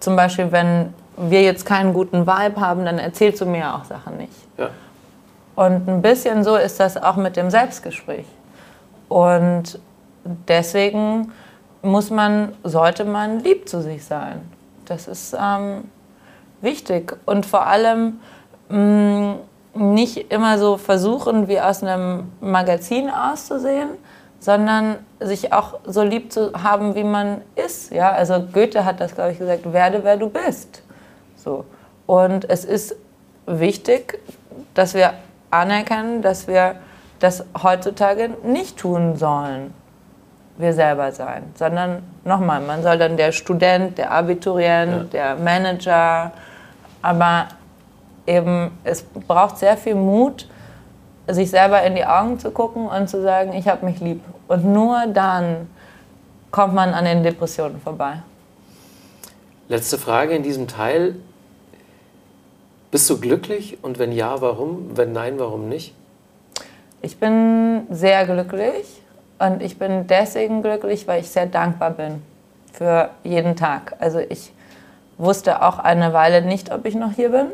zum 0.00 0.16
Beispiel, 0.16 0.50
wenn 0.52 0.94
wir 1.16 1.42
jetzt 1.42 1.66
keinen 1.66 1.92
guten 1.92 2.26
Vibe 2.26 2.60
haben, 2.60 2.84
dann 2.84 2.98
erzählst 2.98 3.40
du 3.40 3.46
mir 3.46 3.74
auch 3.74 3.84
Sachen 3.84 4.16
nicht. 4.16 4.32
Ja. 4.56 4.70
Und 5.56 5.88
ein 5.88 6.02
bisschen 6.02 6.44
so 6.44 6.56
ist 6.56 6.78
das 6.78 6.96
auch 6.96 7.16
mit 7.16 7.36
dem 7.36 7.50
Selbstgespräch. 7.50 8.26
Und 9.08 9.80
deswegen 10.46 11.32
muss 11.82 12.10
man, 12.10 12.52
sollte 12.64 13.04
man 13.04 13.40
lieb 13.40 13.68
zu 13.68 13.80
sich 13.80 14.04
sein. 14.04 14.40
Das 14.84 15.06
ist 15.06 15.36
ähm, 15.38 15.84
wichtig. 16.60 17.16
Und 17.26 17.46
vor 17.46 17.66
allem 17.66 18.20
mh, 18.68 18.78
mm, 18.78 19.38
nicht 19.94 20.32
immer 20.32 20.58
so 20.58 20.76
versuchen, 20.76 21.46
wie 21.46 21.60
aus 21.60 21.82
einem 21.82 22.32
Magazin 22.40 23.10
auszusehen, 23.10 23.90
sondern 24.40 24.96
sich 25.20 25.52
auch 25.52 25.78
so 25.84 26.02
lieb 26.02 26.32
zu 26.32 26.52
haben, 26.62 26.94
wie 26.94 27.04
man 27.04 27.42
ist. 27.54 27.92
Ja? 27.92 28.10
Also 28.12 28.40
Goethe 28.52 28.84
hat 28.84 29.00
das, 29.00 29.14
glaube 29.14 29.32
ich, 29.32 29.38
gesagt, 29.38 29.72
werde, 29.72 30.02
wer 30.04 30.16
du 30.16 30.28
bist. 30.30 30.82
So. 31.36 31.64
Und 32.06 32.48
es 32.48 32.64
ist 32.64 32.96
wichtig, 33.46 34.20
dass 34.74 34.94
wir 34.94 35.14
anerkennen, 35.50 36.22
dass 36.22 36.48
wir 36.48 36.76
das 37.20 37.44
heutzutage 37.62 38.30
nicht 38.42 38.78
tun 38.78 39.16
sollen 39.16 39.74
wir 40.58 40.72
selber 40.72 41.12
sein, 41.12 41.44
sondern 41.54 42.02
nochmal, 42.24 42.60
man 42.60 42.82
soll 42.82 42.98
dann 42.98 43.16
der 43.16 43.32
Student, 43.32 43.96
der 43.96 44.10
Abiturient, 44.10 45.14
ja. 45.14 45.34
der 45.34 45.36
Manager, 45.36 46.32
aber 47.00 47.48
eben 48.26 48.72
es 48.84 49.02
braucht 49.02 49.58
sehr 49.58 49.76
viel 49.76 49.94
Mut, 49.94 50.48
sich 51.28 51.50
selber 51.50 51.82
in 51.82 51.94
die 51.94 52.04
Augen 52.04 52.38
zu 52.38 52.50
gucken 52.50 52.88
und 52.88 53.08
zu 53.08 53.22
sagen, 53.22 53.52
ich 53.52 53.68
habe 53.68 53.86
mich 53.86 54.00
lieb. 54.00 54.22
Und 54.48 54.64
nur 54.64 55.06
dann 55.06 55.68
kommt 56.50 56.74
man 56.74 56.92
an 56.94 57.04
den 57.04 57.22
Depressionen 57.22 57.80
vorbei. 57.80 58.22
Letzte 59.68 59.98
Frage 59.98 60.34
in 60.34 60.42
diesem 60.42 60.66
Teil. 60.66 61.16
Bist 62.90 63.08
du 63.10 63.20
glücklich 63.20 63.78
und 63.82 63.98
wenn 63.98 64.12
ja, 64.12 64.40
warum? 64.40 64.96
Wenn 64.96 65.12
nein, 65.12 65.38
warum 65.38 65.68
nicht? 65.68 65.94
Ich 67.02 67.18
bin 67.18 67.86
sehr 67.90 68.24
glücklich 68.24 68.97
und 69.38 69.62
ich 69.62 69.78
bin 69.78 70.06
deswegen 70.06 70.62
glücklich, 70.62 71.06
weil 71.06 71.20
ich 71.20 71.30
sehr 71.30 71.46
dankbar 71.46 71.90
bin 71.90 72.22
für 72.72 73.10
jeden 73.24 73.56
Tag. 73.56 73.94
Also 73.98 74.18
ich 74.18 74.52
wusste 75.16 75.62
auch 75.62 75.78
eine 75.78 76.12
Weile 76.12 76.42
nicht, 76.42 76.72
ob 76.72 76.86
ich 76.86 76.94
noch 76.94 77.12
hier 77.12 77.30
bin 77.30 77.46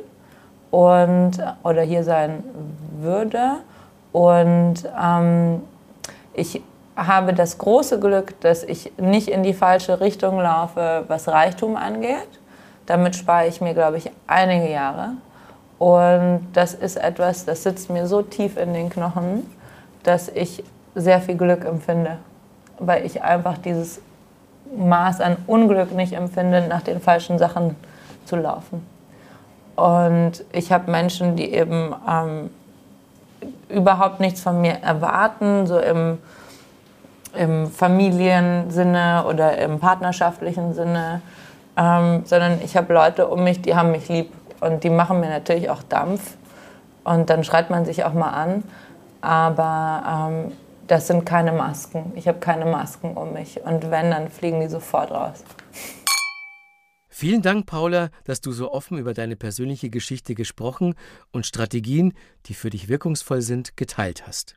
und, 0.70 1.32
oder 1.62 1.82
hier 1.82 2.05
sein 2.05 2.45
würde. 3.01 3.59
Und 4.12 4.85
ähm, 5.01 5.62
ich 6.32 6.62
habe 6.97 7.32
das 7.32 7.59
große 7.59 7.99
Glück, 7.99 8.41
dass 8.41 8.62
ich 8.62 8.93
nicht 8.99 9.28
in 9.28 9.43
die 9.43 9.55
falsche 9.55 10.01
Richtung 10.01 10.39
laufe, 10.39 11.05
was 11.09 11.28
Reichtum 11.28 11.76
angeht. 11.76 12.28
Damit 12.87 13.16
spare 13.16 13.47
ich 13.47 13.61
mir, 13.61 13.74
glaube 13.74 13.97
ich, 13.97 14.11
einige 14.26 14.70
Jahre. 14.70 15.12
Und 15.78 16.47
das 16.53 16.74
ist 16.74 16.97
etwas, 16.97 17.45
das 17.45 17.62
sitzt 17.62 17.91
mir 17.91 18.07
so 18.07 18.22
tief 18.22 18.57
in 18.57 18.74
den 18.74 18.91
Knochen, 18.91 19.51
dass 20.03 20.28
ich 20.28 20.62
sehr 20.95 21.20
viel 21.20 21.36
Glück 21.36 21.64
empfinde, 21.64 22.18
weil 22.78 23.05
ich 23.05 23.22
einfach 23.22 23.59
dieses 23.59 24.01
Maß 24.76 25.20
an 25.20 25.36
Unglück 25.47 25.92
nicht 25.92 26.12
empfinde, 26.12 26.66
nach 26.68 26.82
den 26.82 27.01
falschen 27.01 27.38
Sachen 27.38 27.76
zu 28.24 28.36
laufen. 28.36 28.86
Und 29.76 30.45
ich 30.53 30.72
habe 30.72 30.90
Menschen, 30.90 31.36
die 31.36 31.53
eben 31.53 31.95
ähm, 32.09 32.51
überhaupt 33.68 34.20
nichts 34.20 34.40
von 34.40 34.61
mir 34.61 34.78
erwarten, 34.82 35.66
so 35.66 35.78
im, 35.78 36.18
im 37.36 37.66
Familiensinne 37.66 39.24
oder 39.28 39.59
im 39.59 39.80
partnerschaftlichen 39.80 40.74
Sinne, 40.74 41.22
ähm, 41.76 42.22
sondern 42.24 42.61
ich 42.62 42.76
habe 42.76 42.92
Leute 42.92 43.26
um 43.26 43.42
mich, 43.42 43.62
die 43.62 43.74
haben 43.74 43.90
mich 43.90 44.09
lieb 44.09 44.32
und 44.61 44.84
die 44.84 44.90
machen 44.90 45.20
mir 45.20 45.28
natürlich 45.28 45.70
auch 45.70 45.82
Dampf 45.82 46.36
und 47.03 47.28
dann 47.30 47.42
schreit 47.42 47.70
man 47.70 47.84
sich 47.84 48.05
auch 48.05 48.12
mal 48.12 48.30
an, 48.30 48.62
aber 49.20 50.28
ähm, 50.30 50.53
das 50.87 51.07
sind 51.07 51.24
keine 51.24 51.53
Masken. 51.53 52.12
Ich 52.14 52.28
habe 52.28 52.39
keine 52.39 52.66
Masken 52.66 53.16
um 53.16 53.32
mich 53.32 53.61
und 53.62 53.91
wenn, 53.91 54.11
dann 54.11 54.28
fliegen 54.28 54.61
die 54.61 54.68
sofort 54.68 55.11
raus. 55.11 55.45
Vielen 57.09 57.43
Dank, 57.43 57.66
Paula, 57.66 58.11
dass 58.24 58.41
du 58.41 58.51
so 58.53 58.72
offen 58.72 58.99
über 58.99 59.14
deine 59.14 59.37
persönliche 59.37 59.89
Geschichte 59.89 60.35
gesprochen 60.35 60.95
und 61.30 61.47
Strategien, 61.47 62.12
die 62.47 62.55
für 62.55 62.70
dich 62.70 62.89
wirkungsvoll 62.89 63.41
sind, 63.41 63.76
geteilt 63.76 64.26
hast. 64.26 64.57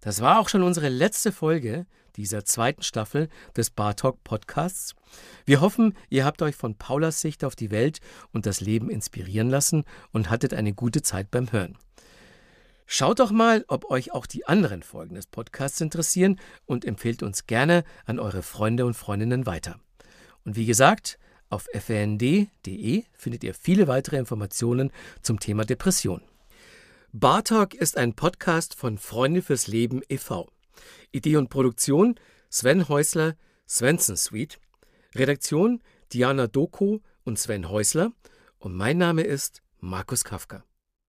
Das 0.00 0.20
war 0.20 0.40
auch 0.40 0.48
schon 0.48 0.62
unsere 0.62 0.88
letzte 0.88 1.32
Folge 1.32 1.86
dieser 2.16 2.44
zweiten 2.44 2.82
Staffel 2.82 3.28
des 3.56 3.70
Bar 3.70 3.94
Talk 3.94 4.24
Podcasts. 4.24 4.96
Wir 5.44 5.60
hoffen, 5.60 5.96
ihr 6.08 6.24
habt 6.24 6.42
euch 6.42 6.56
von 6.56 6.74
Paulas 6.74 7.20
Sicht 7.20 7.44
auf 7.44 7.54
die 7.54 7.70
Welt 7.70 8.00
und 8.32 8.44
das 8.44 8.60
Leben 8.60 8.90
inspirieren 8.90 9.48
lassen 9.48 9.84
und 10.12 10.30
hattet 10.30 10.54
eine 10.54 10.74
gute 10.74 11.02
Zeit 11.02 11.30
beim 11.30 11.52
Hören. 11.52 11.78
Schaut 12.90 13.18
doch 13.18 13.32
mal, 13.32 13.66
ob 13.68 13.90
euch 13.90 14.14
auch 14.14 14.24
die 14.24 14.46
anderen 14.46 14.82
Folgen 14.82 15.14
des 15.14 15.26
Podcasts 15.26 15.78
interessieren 15.82 16.40
und 16.64 16.86
empfehlt 16.86 17.22
uns 17.22 17.46
gerne 17.46 17.84
an 18.06 18.18
eure 18.18 18.42
Freunde 18.42 18.86
und 18.86 18.94
Freundinnen 18.94 19.44
weiter. 19.44 19.78
Und 20.46 20.56
wie 20.56 20.64
gesagt, 20.64 21.18
auf 21.50 21.68
fnd.de 21.74 23.04
findet 23.12 23.44
ihr 23.44 23.52
viele 23.52 23.88
weitere 23.88 24.16
Informationen 24.16 24.90
zum 25.20 25.38
Thema 25.38 25.66
Depression. 25.66 26.22
Bartalk 27.12 27.74
ist 27.74 27.98
ein 27.98 28.14
Podcast 28.14 28.74
von 28.74 28.96
Freunde 28.96 29.42
fürs 29.42 29.66
Leben 29.66 30.00
e.V. 30.08 30.48
Idee 31.12 31.36
und 31.36 31.50
Produktion 31.50 32.18
Sven 32.48 32.88
Häusler, 32.88 33.36
Svensson 33.68 34.16
Suite. 34.16 34.58
Redaktion 35.14 35.82
Diana 36.14 36.46
Doko 36.46 37.02
und 37.24 37.38
Sven 37.38 37.68
Häusler. 37.68 38.12
Und 38.58 38.74
mein 38.74 38.96
Name 38.96 39.24
ist 39.24 39.60
Markus 39.78 40.24
Kafka. 40.24 40.64